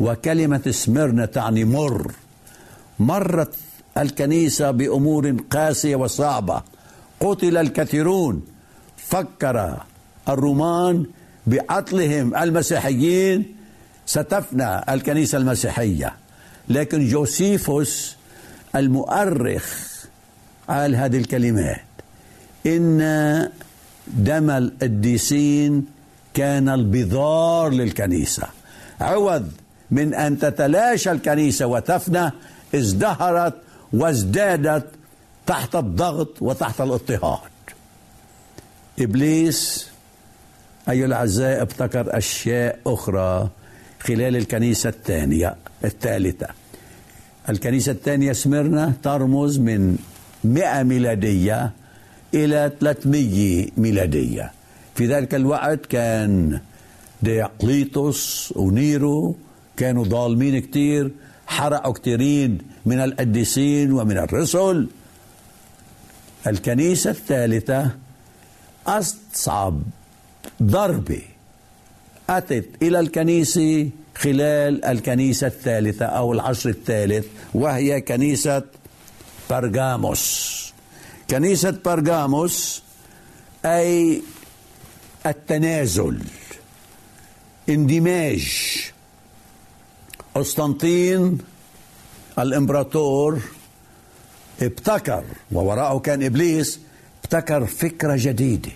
وكلمة 0.00 0.70
سمرنا 0.70 1.26
تعني 1.26 1.64
مر. 1.64 2.12
مرت 2.98 3.54
الكنيسة 3.98 4.70
بأمور 4.70 5.36
قاسية 5.50 5.96
وصعبة. 5.96 6.62
قتل 7.20 7.56
الكثيرون. 7.56 8.42
فكر 8.96 9.76
الرومان 10.28 11.06
بقتلهم 11.46 12.36
المسيحيين. 12.36 13.56
ستفنى 14.06 14.94
الكنيسة 14.94 15.38
المسيحية. 15.38 16.14
لكن 16.68 17.08
جوسيفوس 17.08 18.15
المؤرخ 18.76 19.64
قال 20.68 20.96
هذه 20.96 21.16
الكلمات 21.16 21.84
إن 22.66 22.98
دم 24.06 24.50
القديسين 24.50 25.86
كان 26.34 26.68
البذار 26.68 27.70
للكنيسة. 27.70 28.48
عوض 29.00 29.52
من 29.90 30.14
أن 30.14 30.38
تتلاشى 30.38 31.10
الكنيسة 31.10 31.66
وتفنى 31.66 32.30
ازدهرت 32.74 33.54
وازدادت 33.92 34.86
تحت 35.46 35.76
الضغط 35.76 36.42
وتحت 36.42 36.80
الاضطهاد. 36.80 37.40
إبليس 38.98 39.88
أيها 40.88 41.06
الأعزاء 41.06 41.62
ابتكر 41.62 42.18
أشياء 42.18 42.78
أخرى 42.86 43.48
خلال 44.00 44.36
الكنيسة 44.36 44.88
الثانية 44.88 45.56
الثالثة. 45.84 46.46
الكنيسة 47.48 47.92
الثانية 47.92 48.32
سمرنا 48.32 48.92
ترمز 49.02 49.58
من 49.58 49.98
100 50.44 50.82
ميلادية 50.82 51.72
إلى 52.34 52.72
300 52.80 53.68
ميلادية. 53.76 54.52
في 54.94 55.06
ذلك 55.06 55.34
الوقت 55.34 55.86
كان 55.86 56.60
ديقليطس 57.22 58.52
ونيرو 58.56 59.36
كانوا 59.76 60.04
ظالمين 60.04 60.58
كتير 60.58 61.10
حرقوا 61.46 61.92
كتيرين 61.92 62.58
من 62.86 63.00
القديسين 63.00 63.92
ومن 63.92 64.18
الرسل. 64.18 64.88
الكنيسة 66.46 67.10
الثالثة 67.10 67.90
أصعب 68.86 69.82
ضربة 70.62 71.22
أتت 72.30 72.68
إلى 72.82 73.00
الكنيسة 73.00 73.90
خلال 74.16 74.84
الكنيسة 74.84 75.46
الثالثة 75.46 76.04
أو 76.04 76.32
العصر 76.32 76.68
الثالث 76.68 77.26
وهي 77.54 78.00
كنيسة 78.00 78.62
برغاموس 79.50 80.56
كنيسة 81.30 81.78
برغاموس 81.84 82.82
أي 83.64 84.22
التنازل 85.26 86.18
اندماج. 87.68 88.46
قسطنطين 90.34 91.38
الإمبراطور 92.38 93.40
ابتكر 94.62 95.24
ووراءه 95.52 95.98
كان 95.98 96.22
إبليس 96.22 96.80
ابتكر 97.24 97.66
فكرة 97.66 98.16
جديدة. 98.18 98.70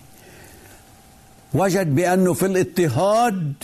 وجد 1.54 1.94
بأنه 1.94 2.32
في 2.32 2.46
الاضطهاد 2.46 3.54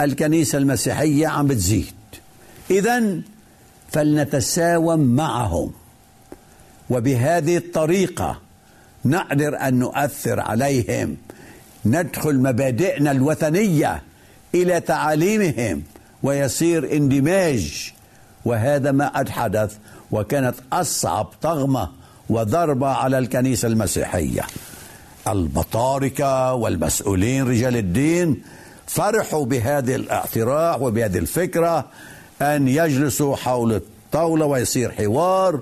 الكنيسة 0.00 0.58
المسيحية 0.58 1.26
عم 1.26 1.46
بتزيد. 1.46 1.94
اذا 2.70 3.20
فلنتساوم 3.92 5.00
معهم. 5.00 5.72
وبهذه 6.90 7.56
الطريقة 7.56 8.40
نقدر 9.04 9.60
أن 9.60 9.74
نؤثر 9.78 10.40
عليهم. 10.40 11.16
ندخل 11.86 12.36
مبادئنا 12.36 13.10
الوثنية 13.10 14.02
إلى 14.54 14.80
تعاليمهم 14.80 15.82
ويصير 16.22 16.92
اندماج. 16.96 17.92
وهذا 18.44 18.92
ما 18.92 19.08
قد 19.08 19.28
حدث 19.28 19.76
وكانت 20.10 20.54
أصعب 20.72 21.24
طغمة 21.42 21.90
وضربة 22.28 22.86
على 22.86 23.18
الكنيسة 23.18 23.68
المسيحية. 23.68 24.42
البطاركه 25.32 26.54
والمسؤولين 26.54 27.48
رجال 27.48 27.76
الدين 27.76 28.42
فرحوا 28.86 29.44
بهذه 29.44 29.94
الاعتراع 29.94 30.76
وبهذه 30.76 31.18
الفكرة 31.18 31.86
أن 32.42 32.68
يجلسوا 32.68 33.36
حول 33.36 33.72
الطاولة 33.72 34.46
ويصير 34.46 34.90
حوار. 34.92 35.60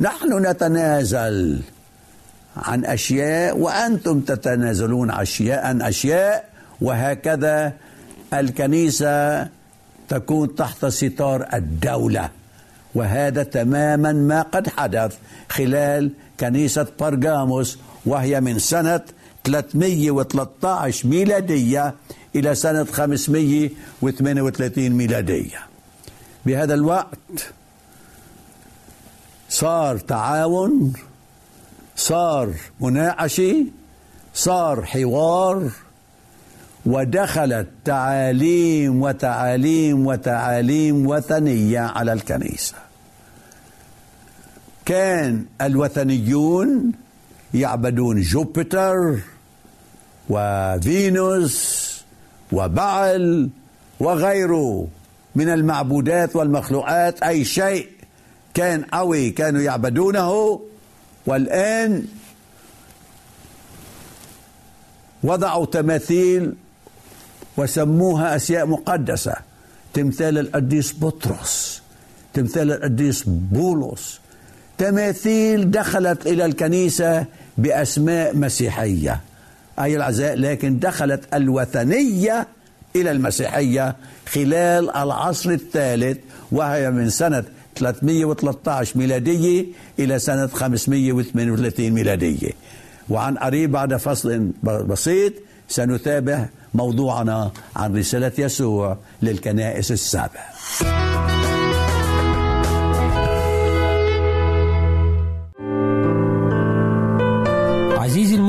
نحن 0.00 0.46
نتنازل 0.46 1.60
عن 2.56 2.84
أشياء 2.84 3.58
وأنتم 3.58 4.20
تتنازلون 4.20 5.10
أشياء 5.10 5.66
عن 5.66 5.82
أشياء 5.82 6.48
وهكذا 6.80 7.72
الكنيسة 8.32 9.48
تكون 10.08 10.54
تحت 10.54 10.86
ستار 10.86 11.46
الدولة. 11.54 12.30
وهذا 12.94 13.42
تماما 13.42 14.12
ما 14.12 14.42
قد 14.42 14.68
حدث 14.68 15.16
خلال 15.48 16.10
كنيسة 16.40 16.86
برغاموس 17.00 17.78
وهي 18.06 18.40
من 18.40 18.58
سنة 18.58 19.00
313 19.44 21.08
ميلادية 21.08 21.94
إلى 22.36 22.54
سنة 22.54 22.84
538 22.84 24.90
ميلادية. 24.90 25.58
بهذا 26.46 26.74
الوقت 26.74 27.52
صار 29.48 29.98
تعاون 29.98 30.92
صار 31.96 32.54
مناقشه 32.80 33.64
صار 34.34 34.84
حوار 34.84 35.70
ودخلت 36.86 37.68
تعاليم 37.84 39.02
وتعاليم 39.02 40.06
وتعاليم 40.06 41.06
وثنية 41.06 41.80
على 41.80 42.12
الكنيسة. 42.12 42.74
كان 44.84 45.44
الوثنيون 45.60 46.92
يعبدون 47.54 48.20
جوبيتر 48.20 49.18
وفينوس 50.28 51.84
وبعل 52.52 53.50
وغيره 54.00 54.88
من 55.34 55.48
المعبودات 55.48 56.36
والمخلوقات. 56.36 57.22
أي 57.22 57.44
شيء 57.44 57.88
كان 58.54 58.82
قوي 58.82 59.30
كانوا 59.30 59.60
يعبدونه. 59.60 60.60
والآن 61.26 62.04
وضعوا 65.22 65.66
تماثيل 65.66 66.52
وسموها 67.56 68.36
أشياء 68.36 68.66
مقدسة 68.66 69.34
تمثال 69.92 70.38
القديس 70.38 70.94
بطرس 70.98 71.82
تمثال 72.32 72.72
القديس 72.72 73.22
بولس. 73.26 74.20
تماثيل 74.78 75.70
دخلت 75.70 76.26
إلى 76.26 76.44
الكنيسة 76.44 77.26
بأسماء 77.58 78.36
مسيحية. 78.36 79.20
أي 79.78 79.96
العزاء 79.96 80.34
لكن 80.34 80.78
دخلت 80.78 81.34
الوثنية 81.34 82.46
إلى 82.96 83.10
المسيحية 83.10 83.96
خلال 84.26 84.96
العصر 84.96 85.50
الثالث 85.50 86.18
وهي 86.52 86.90
من 86.90 87.10
سنة 87.10 87.44
313 87.76 88.98
ميلادية 88.98 89.64
إلى 89.98 90.18
سنة 90.18 90.46
538 90.46 91.90
ميلادية. 91.90 92.50
وعن 93.08 93.38
قريب 93.38 93.72
بعد 93.72 93.96
فصل 93.96 94.50
بسيط 94.62 95.32
سنتابع 95.68 96.48
موضوعنا 96.74 97.50
عن 97.76 97.96
رسالة 97.96 98.32
يسوع 98.38 98.98
للكنائس 99.22 99.92
السبع 99.92 100.40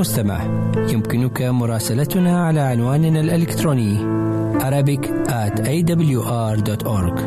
المستمع 0.06 0.44
يمكنك 0.90 1.42
مراسلتنا 1.42 2.46
على 2.46 2.60
عنواننا 2.60 3.20
الإلكتروني 3.20 3.98
Arabic 4.60 5.04
at 5.28 5.60
awr.org 5.60 7.20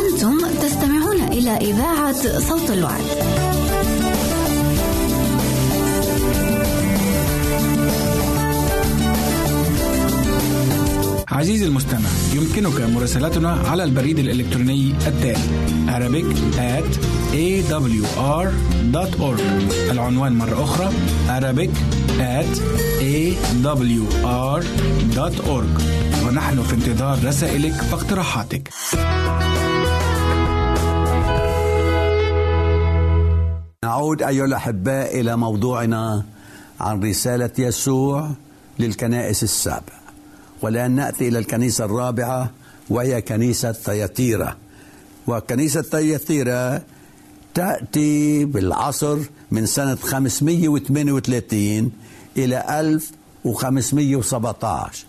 أنتم 0.00 0.38
تستمعون 0.62 1.20
إلى 1.32 1.50
إذاعة 1.50 2.38
صوت 2.38 2.70
الوعد. 2.70 3.21
عزيزي 11.32 11.66
المستمع 11.66 12.08
يمكنك 12.34 12.80
مراسلتنا 12.80 13.50
على 13.52 13.84
البريد 13.84 14.18
الإلكتروني 14.18 14.94
التالي 15.06 15.62
Arabic 15.88 16.26
at 16.56 16.98
awr.org 17.32 19.40
العنوان 19.90 20.32
مرة 20.32 20.64
أخرى 20.64 20.90
Arabic 21.28 21.70
at 22.20 22.58
awr.org 23.00 24.62
ونحن 26.26 26.62
في 26.62 26.74
انتظار 26.74 27.24
رسائلك 27.24 27.74
واقتراحاتك. 27.92 28.68
نعود 33.84 34.22
أيها 34.22 34.44
الأحباء 34.44 35.20
إلى 35.20 35.36
موضوعنا 35.36 36.24
عن 36.80 37.02
رسالة 37.02 37.50
يسوع 37.58 38.30
للكنائس 38.78 39.42
السابع 39.42 40.01
والآن 40.62 40.90
نأتي 40.90 41.28
إلى 41.28 41.38
الكنيسة 41.38 41.84
الرابعة 41.84 42.50
وهي 42.90 43.22
كنيسة 43.22 43.72
ثياتيرا 43.72 44.56
وكنيسة 45.26 45.82
ثياتيرا 45.82 46.82
تأتي 47.54 48.44
بالعصر 48.44 49.18
من 49.50 49.66
سنة 49.66 49.94
538 49.94 51.92
إلى 52.36 52.80
1517 52.80 55.04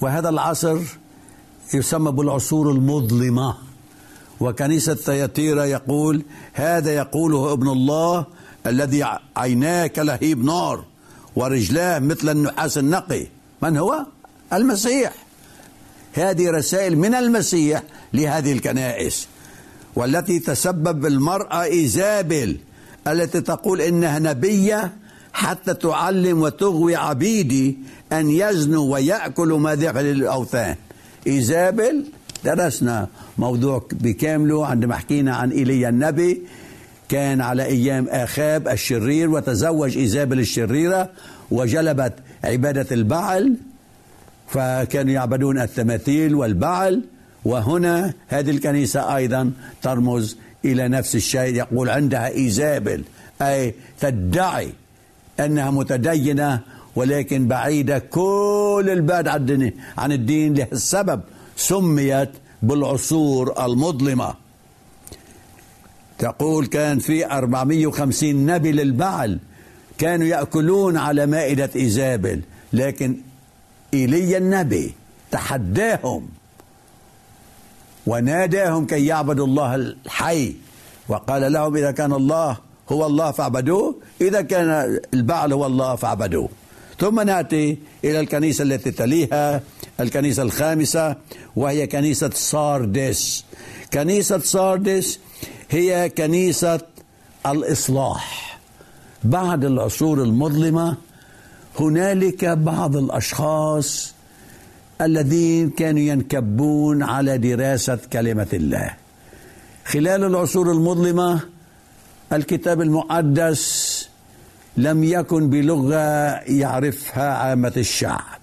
وهذا 0.00 0.28
العصر 0.28 0.78
يسمى 1.74 2.12
بالعصور 2.12 2.70
المظلمة. 2.70 3.56
وكنيسة 4.40 4.94
ثياتيرا 4.94 5.64
يقول 5.64 6.22
هذا 6.52 6.94
يقوله 6.94 7.52
ابن 7.52 7.68
الله 7.68 8.26
الذي 8.66 9.04
عيناه 9.36 9.86
كلهيب 9.86 10.44
نار 10.44 10.84
ورجلاه 11.36 11.98
مثل 11.98 12.28
النحاس 12.28 12.78
النقي. 12.78 13.26
من 13.62 13.76
هو؟ 13.76 14.06
المسيح. 14.54 15.12
هذه 16.12 16.50
رسائل 16.50 16.98
من 16.98 17.14
المسيح 17.14 17.82
لهذه 18.12 18.52
الكنائس 18.52 19.28
والتي 19.96 20.38
تسبب 20.38 21.06
المرأة 21.06 21.62
إيزابل 21.62 22.56
التي 23.06 23.40
تقول 23.40 23.80
إنها 23.80 24.18
نبية 24.18 24.92
حتى 25.32 25.74
تعلم 25.74 26.42
وتغوي 26.42 26.96
عبيدي 26.96 27.78
أن 28.12 28.30
يزنوا 28.30 28.92
ويأكلوا 28.92 29.58
ما 29.58 29.74
دخل 29.74 30.00
الأوثان 30.00 30.76
إيزابل 31.26 32.04
درسنا 32.44 33.08
موضوع 33.38 33.86
بكامله 33.92 34.66
عندما 34.66 34.96
حكينا 34.96 35.36
عن 35.36 35.50
إيليا 35.50 35.88
النبي. 35.88 36.42
كان 37.08 37.40
على 37.40 37.64
أيام 37.64 38.08
آخاب 38.08 38.68
الشرير 38.68 39.30
وتزوج 39.30 39.98
إيزابل 39.98 40.38
الشريرة 40.38 41.10
وجلبت 41.50 42.12
عبادة 42.44 42.86
البعل. 42.92 43.56
فكانوا 44.48 45.12
يعبدون 45.12 45.60
التماثيل 45.60 46.34
والبعل 46.34 47.02
وهنا 47.44 48.14
هذه 48.28 48.50
الكنيسة 48.50 49.16
أيضا 49.16 49.52
ترمز 49.82 50.36
إلى 50.64 50.88
نفس 50.88 51.14
الشيء 51.14 51.54
يقول 51.54 51.90
عندها 51.90 52.28
إيزابل 52.28 53.04
أي 53.42 53.74
تدعي 54.00 54.72
أنها 55.40 55.70
متدينة 55.70 56.60
ولكن 56.96 57.48
بعيدة 57.48 57.98
كل 57.98 58.88
البعد 58.88 59.28
عن 59.28 59.40
الدين, 59.40 59.72
الدين 59.98 60.54
لهالسبب 60.54 61.20
سميت 61.56 62.30
بالعصور 62.62 63.64
المظلمة. 63.64 64.34
تقول 66.18 66.66
كان 66.66 66.98
في 66.98 67.26
450 67.26 68.46
نبي 68.46 68.72
للبعل 68.72 69.38
كانوا 69.98 70.26
يأكلون 70.26 70.96
على 70.96 71.26
مائدة 71.26 71.70
إيزابل 71.76 72.40
لكن 72.72 73.16
إيليا 73.94 74.38
النبي 74.38 74.94
تحداهم 75.30 76.28
وناداهم 78.06 78.86
كي 78.86 79.06
يعبدوا 79.06 79.46
الله 79.46 79.74
الحي. 79.74 80.54
وقال 81.08 81.52
لهم 81.52 81.76
إذا 81.76 81.90
كان 81.90 82.12
الله 82.12 82.56
هو 82.92 83.06
الله 83.06 83.30
فاعبدوه 83.30 83.94
إذا 84.20 84.42
كان 84.42 84.98
البعل 85.14 85.52
هو 85.52 85.66
الله 85.66 85.96
فاعبدوه. 85.96 86.48
ثم 87.00 87.20
نأتي 87.20 87.78
إلى 88.04 88.20
الكنيسة 88.20 88.62
التي 88.62 88.90
تليها 88.90 89.60
الكنيسة 90.00 90.42
الخامسة 90.42 91.16
وهي 91.56 91.86
كنيسة 91.86 92.30
ساردس. 92.34 93.44
كنيسة 93.92 94.38
ساردس 94.38 95.20
هي 95.70 96.08
كنيسة 96.08 96.80
الإصلاح. 97.46 98.58
بعد 99.24 99.64
العصور 99.64 100.22
المظلمة 100.22 100.96
هنالك 101.80 102.44
بعض 102.44 102.96
الأشخاص 102.96 104.14
الذين 105.00 105.70
كانوا 105.70 106.00
ينكبون 106.00 107.02
على 107.02 107.38
دراسة 107.38 107.98
كلمة 108.12 108.46
الله. 108.52 108.90
خلال 109.84 110.24
العصور 110.24 110.72
المظلمة 110.72 111.40
الكتاب 112.32 112.80
المقدس 112.80 114.08
لم 114.76 115.04
يكن 115.04 115.50
بلغة 115.50 115.96
يعرفها 116.50 117.28
عامة 117.28 117.72
الشعب. 117.76 118.40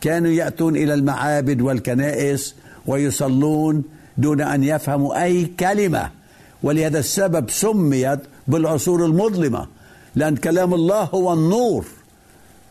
كانوا 0.00 0.30
يأتون 0.30 0.76
إلى 0.76 0.94
المعابد 0.94 1.60
والكنائس 1.60 2.54
ويصلون 2.86 3.82
دون 4.18 4.40
أن 4.40 4.64
يفهموا 4.64 5.24
أي 5.24 5.44
كلمة. 5.44 6.10
ولهذا 6.62 6.98
السبب 6.98 7.50
سميت 7.50 8.20
بالعصور 8.48 9.04
المظلمة 9.04 9.66
لأن 10.14 10.36
كلام 10.36 10.74
الله 10.74 11.02
هو 11.02 11.32
النور. 11.32 11.84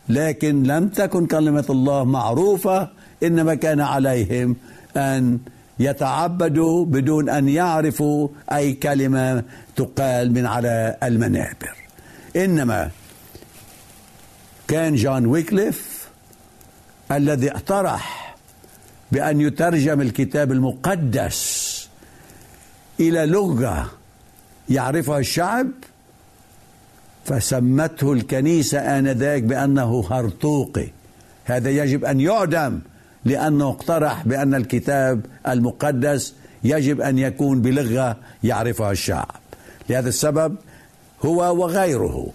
لكن 0.08 0.62
لم 0.62 0.88
تكن 0.88 1.26
كلمة 1.26 1.64
الله 1.70 2.04
معروفة 2.04 2.88
إنما 3.22 3.54
كان 3.54 3.80
عليهم 3.80 4.56
أن 4.96 5.38
يتعبدوا 5.78 6.84
بدون 6.84 7.28
أن 7.28 7.48
يعرفوا 7.48 8.28
أي 8.52 8.72
كلمة 8.72 9.42
تقال 9.76 10.32
من 10.32 10.46
على 10.46 10.96
المنابر. 11.02 11.76
إنما 12.36 12.90
كان 14.68 14.94
جون 14.94 15.26
ويكليف 15.26 16.08
الذي 17.12 17.50
اقترح 17.50 18.36
بأن 19.12 19.40
يترجم 19.40 20.00
الكتاب 20.00 20.52
المقدس 20.52 21.64
إلى 23.00 23.26
لغة 23.26 23.90
يعرفها 24.68 25.18
الشعب 25.18 25.66
فسمته 27.24 28.12
الكنيسة 28.12 28.78
آنذاك 28.78 29.42
بأنه 29.42 30.04
هرطوقي 30.10 30.88
هذا 31.44 31.70
يجب 31.70 32.04
أن 32.04 32.20
يعدم 32.20 32.78
لأنه 33.24 33.68
اقترح 33.68 34.26
بأن 34.26 34.54
الكتاب 34.54 35.26
المقدس 35.48 36.34
يجب 36.64 37.00
أن 37.00 37.18
يكون 37.18 37.62
بلغة 37.62 38.16
يعرفها 38.44 38.92
الشعب. 38.92 39.30
لهذا 39.90 40.08
السبب 40.08 40.56
هو 41.24 41.62
وغيره 41.62 42.26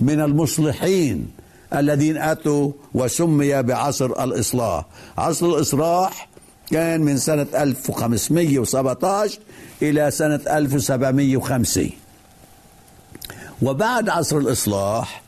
من 0.00 0.20
المصلحين 0.20 1.30
الذين 1.74 2.16
أتوا 2.16 2.72
وسمي 2.94 3.62
بعصر 3.62 4.24
الإصلاح. 4.24 4.84
عصر 5.18 5.46
الإصلاح 5.46 6.28
كان 6.70 7.00
من 7.00 7.16
سنة 7.16 7.46
1517 7.54 9.38
إلى 9.82 10.10
سنة 10.10 10.40
1750 10.50 12.01
وبعد 13.62 14.08
عصر 14.08 14.38
الإصلاح 14.38 15.22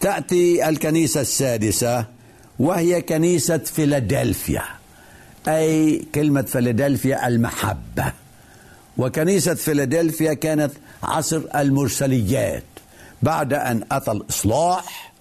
تأتي 0.00 0.68
الكنيسة 0.68 1.20
السادسة 1.20 2.04
وهي 2.58 3.02
كنيسة 3.02 3.58
فيلادلفيا. 3.58 4.64
أي 5.48 6.06
كلمة 6.14 6.42
فيلادلفيا 6.42 7.28
المحبة. 7.28 8.12
وكنيسة 8.96 9.54
فيلادلفيا 9.54 10.34
كانت 10.34 10.72
عصر 11.02 11.42
المرسليات. 11.56 12.64
بعد 13.22 13.52
أن 13.52 13.84
أتى 13.92 14.10
الإصلاح 14.10 15.12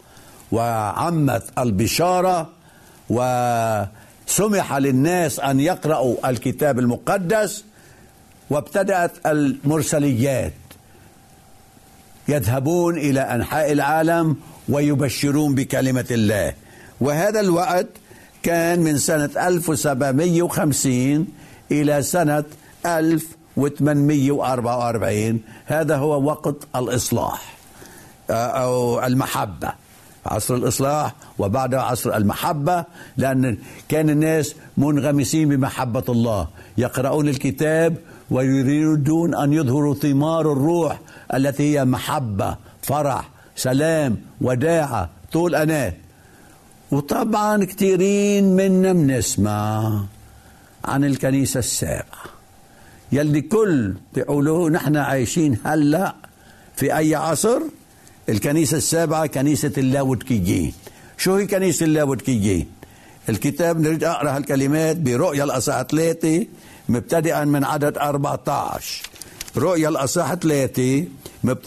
وعمت 0.52 1.44
البشارة 1.58 2.50
وسمح 3.10 4.74
للناس 4.74 5.40
أن 5.40 5.60
يقرأوا 5.60 6.30
الكتاب 6.30 6.80
المقدس 6.80 7.64
وابتدأت 8.50 9.12
المرسليات. 9.26 10.54
يذهبون 12.30 12.98
إلى 12.98 13.20
أنحاء 13.20 13.72
العالم 13.72 14.36
ويبشرون 14.70 15.56
بكلمة 15.56 16.06
الله. 16.12 16.54
وهذا 17.02 17.40
الوقت 17.40 17.88
كان 18.44 18.80
من 18.80 18.98
سنة 18.98 19.48
1750 19.48 21.28
إلى 21.72 22.02
سنة 22.02 22.44
1844 22.86 25.42
هذا 25.66 25.96
هو 25.96 26.24
وقت 26.24 26.56
الإصلاح 26.76 27.56
أو 28.30 29.06
المحبة. 29.06 29.72
عصر 30.26 30.56
الإصلاح 30.56 31.16
وبعد 31.40 31.76
عصر 31.76 32.16
المحبة 32.16 32.86
لأن 33.18 33.58
كان 33.90 34.10
الناس 34.10 34.56
منغمسين 34.78 35.50
بمحبة 35.50 36.04
الله. 36.10 36.48
يقرؤون 36.78 37.30
الكتاب 37.30 37.96
ويريدون 38.32 39.36
أن 39.36 39.54
يظهروا 39.54 39.96
ثمار 39.96 40.52
الروح 40.52 41.00
التي 41.34 41.64
هي 41.78 41.86
محبة 41.86 42.56
فرح 42.82 43.30
سلام 43.56 44.18
وداعة 44.42 45.10
طول 45.32 45.56
أنات 45.56 45.96
وطبعا 46.92 47.66
كثيرين 47.66 48.56
منا 48.56 48.94
بنسمع 48.94 50.04
عن 50.86 51.04
الكنيسة 51.04 51.60
السابعة. 51.60 52.24
يلي 53.12 53.42
كل 53.42 53.94
بيقولوا 54.14 54.70
نحن 54.70 54.98
عايشين 54.98 55.58
هلأ 55.66 56.16
في 56.76 56.98
أي 56.98 57.16
عصر؟ 57.16 57.62
الكنيسة 58.30 58.78
السابعة 58.78 59.26
كنيسة 59.26 59.72
اللاودكيين 59.78 60.74
شو 61.18 61.36
هي 61.36 61.48
كنيسة 61.48 61.86
اللاودكيين 61.86 62.68
الكتاب 63.30 63.80
نريد 63.80 64.04
أقرأ 64.04 64.38
هالكلمات 64.38 64.98
برؤيا 64.98 65.44
الأصحاح 65.44 65.82
ثلاثة 65.82 66.46
مبتدئا 66.90 67.46
من 67.46 67.64
عدد 67.64 67.98
14 67.98 69.10
رؤيا 69.58 69.90
الأصحاح 69.90 70.34
ثلاثة 70.34 71.06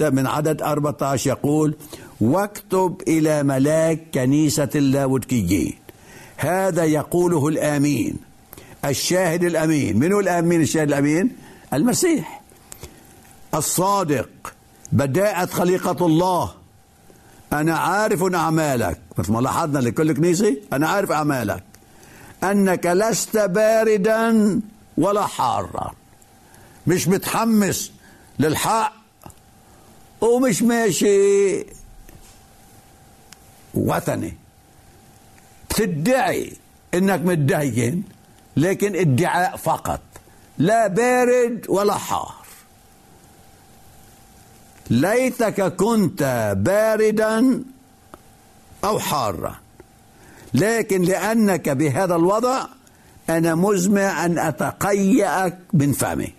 من 0.00 0.26
عدد 0.26 0.62
14 0.62 1.30
يقول 1.30 1.76
واكتب 2.20 3.02
إلى 3.08 3.42
ملاك 3.42 4.00
كنيسة 4.14 4.68
اللاودكيين 4.74 5.74
هذا 6.36 6.84
يقوله 6.84 7.48
الآمين. 7.48 8.16
الشاهد 8.84 9.44
الأمين. 9.44 9.98
من 9.98 10.12
هو 10.12 10.20
الآمين؟ 10.20 10.60
الشاهد 10.60 10.88
الأمين؟ 10.88 11.36
المسيح. 11.72 12.42
الصادق. 13.54 14.28
بداءة 14.92 15.46
خليقة 15.46 16.06
الله. 16.06 16.52
أنا 17.52 17.78
عارف 17.78 18.34
أعمالك. 18.34 19.00
مثل 19.18 19.32
ما 19.32 19.40
لاحظنا 19.40 19.78
لكل 19.78 20.12
كنيسة 20.12 20.56
أنا 20.72 20.88
عارف 20.88 21.12
أعمالك. 21.12 21.64
أنك 22.44 22.86
لست 22.86 23.36
باردا 23.36 24.60
ولا 24.98 25.26
حارا 25.26 25.94
مش 26.86 27.08
متحمس 27.08 27.92
للحق 28.38 28.92
ومش 30.20 30.62
ماشي 30.62 31.66
وثني 33.74 34.36
بتدعي 35.70 36.52
إنك 36.94 37.20
متدين 37.20 38.04
لكن 38.56 38.96
ادعاء 38.96 39.56
فقط. 39.56 40.00
لا 40.58 40.86
بارد 40.86 41.66
ولا 41.68 41.94
حار. 41.94 42.34
ليتك 44.90 45.76
كنت 45.76 46.52
باردا 46.58 47.64
أو 48.84 48.98
حارا. 48.98 49.56
لكن 50.54 51.02
لأنك 51.02 51.68
بهذا 51.68 52.14
الوضع 52.16 52.66
أنا 53.30 53.54
مزمع 53.54 54.24
أن 54.24 54.38
أتقيأك 54.38 55.58
من 55.72 55.92
فمي. 55.92 56.32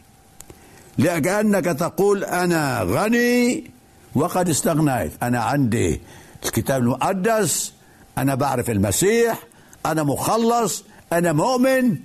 لأنك 0.98 1.66
تقول 1.66 2.24
أنا 2.24 2.82
غني 2.82 3.72
وقد 4.16 4.50
استغنيت. 4.50 5.12
أنا 5.24 5.40
عندي 5.40 6.02
الكتاب 6.46 6.82
المقدس 6.82 7.74
أنا 8.18 8.36
بعرف 8.36 8.70
المسيح 8.70 9.40
أنا 9.86 10.04
مخلص 10.04 10.84
أنا 11.14 11.34
مؤمن. 11.34 11.98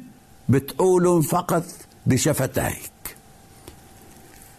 بتقول 0.49 1.22
فقط 1.22 1.64
بشفتيك. 2.07 2.91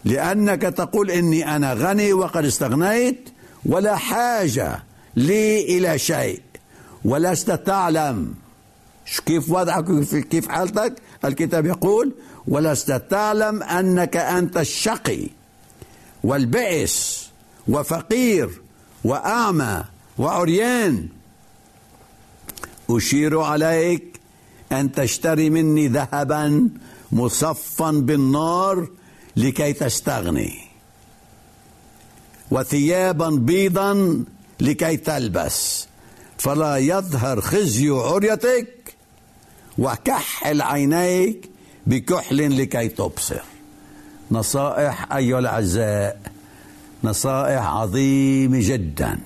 لأنك 0.04 0.62
تقول 0.62 1.10
إني 1.10 1.56
أنا 1.56 1.72
غني 1.72 2.12
وقد 2.12 2.44
استغنيت 2.44 3.28
ولا 3.66 3.96
حاجة 3.96 4.82
لي 5.16 5.60
إلى 5.78 5.98
شيء 5.98 6.42
ولست 7.04 7.50
تعلم 7.50 8.34
كيف 9.18 9.50
وضعك 9.50 9.84
كيف 10.30 10.48
حالتك؟ 10.48 11.02
الكتاب 11.24 11.66
يقول 11.66 12.14
ولست 12.48 12.92
تعلم 13.10 13.62
أنك 13.62 14.16
أنت 14.16 14.56
الشقي 14.56 15.26
والبئس 16.24 17.28
وفقير 17.68 18.62
وأعمى 19.04 19.84
وعريان. 20.18 21.08
أشير 22.90 23.40
عليك 23.40 24.20
أن 24.72 24.92
تشتري 24.92 25.50
مني 25.50 25.88
ذهبا 25.88 26.68
مصفا 27.12 27.90
بالنار 27.90 28.88
لكي 29.36 29.72
تستغني 29.72 30.58
وثيابا 32.50 33.30
بيضا 33.30 34.24
لكي 34.60 34.96
تلبس. 34.96 35.86
فلا 36.38 36.76
يظهر 36.76 37.40
خزي 37.40 37.88
عريتك 37.88 38.79
وكحل 39.80 40.62
عينيك 40.62 41.50
بكحل 41.86 42.58
لكي 42.62 42.88
تبصر 42.88 43.40
نصائح 44.30 45.12
أيها 45.12 45.38
الأعزاء 45.38 46.20
نصائح 47.04 47.66
عظيمة 47.66 48.58
جدا. 48.62 49.18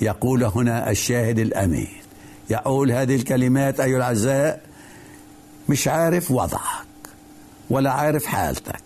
يقول 0.00 0.44
هنا 0.44 0.90
الشاهد 0.90 1.38
الأمين. 1.38 1.88
يقول 2.50 2.92
هذه 2.92 3.14
الكلمات 3.16 3.80
أيها 3.80 3.96
الأعزاء 3.96 4.62
مش 5.68 5.88
عارف 5.88 6.30
وضعك 6.30 6.86
ولا 7.70 7.90
عارف 7.90 8.26
حالتك. 8.26 8.82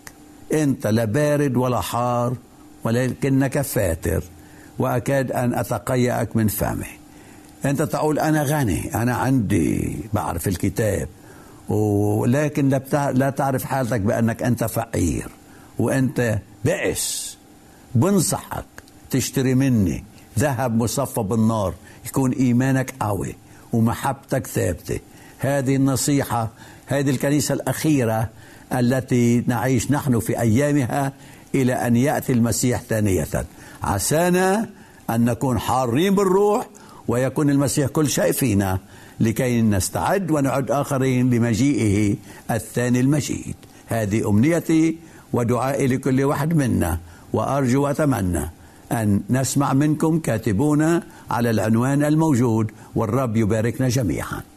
أنت 0.53 0.87
لا 0.87 1.05
بارد 1.05 1.57
ولا 1.57 1.81
حار 1.81 2.35
ولكنك 2.83 3.61
فاتر 3.61 4.23
وأكاد 4.79 5.31
أن 5.31 5.53
أتقيأك 5.53 6.35
من 6.35 6.47
فمي 6.47 7.04
أنت 7.65 7.81
تقول 7.81 8.19
أنا 8.19 8.43
غني 8.43 8.95
أنا 8.95 9.15
عندي 9.15 9.97
بعرف 10.13 10.47
الكتاب 10.47 11.07
ولكن 11.69 12.69
لا 12.93 13.29
تعرف 13.29 13.63
حالتك 13.63 14.01
بأنك 14.01 14.43
أنت 14.43 14.63
فقير 14.63 15.27
وأنت 15.79 16.39
بئس. 16.65 17.37
بنصحك 17.95 18.65
تشتري 19.09 19.55
مني 19.55 20.03
ذهب 20.39 20.75
مصفى 20.83 21.21
بالنار 21.21 21.73
يكون 22.05 22.31
إيمانك 22.31 22.93
قوي 22.99 23.35
ومحبتك 23.73 24.47
ثابتة. 24.47 24.99
هذه 25.39 25.75
النصيحة 25.75 26.49
هذه 26.85 27.09
الكنيسة 27.09 27.53
الأخيرة 27.53 28.29
التي 28.73 29.43
نعيش 29.47 29.91
نحن 29.91 30.19
في 30.19 30.41
أيامها 30.41 31.13
إلى 31.55 31.73
أن 31.73 31.95
يأتي 31.95 32.33
المسيح 32.33 32.81
ثانية. 32.81 33.27
عسانا 33.83 34.69
أن 35.09 35.25
نكون 35.25 35.59
حارين 35.59 36.15
بالروح 36.15 36.67
ويكون 37.07 37.49
المسيح 37.49 37.87
كل 37.87 38.09
شيء 38.09 38.31
فينا 38.31 38.79
لكي 39.19 39.61
نستعد 39.61 40.31
ونعد 40.31 40.71
آخرين 40.71 41.29
لمجيئه 41.29 42.15
الثاني 42.51 42.99
المجيد. 42.99 43.55
هذه 43.87 44.29
أمنيتي 44.29 44.97
ودعائي 45.33 45.87
لكل 45.87 46.23
واحد 46.23 46.53
منا 46.53 46.99
وأرجو 47.33 47.83
وأتمنى 47.83 48.51
أن 48.91 49.21
نسمع 49.29 49.73
منكم 49.73 50.19
كاتبونا 50.19 51.03
على 51.31 51.49
العنوان 51.49 52.03
الموجود 52.03 52.71
والرب 52.95 53.37
يباركنا 53.37 53.89
جميعاً. 53.89 54.54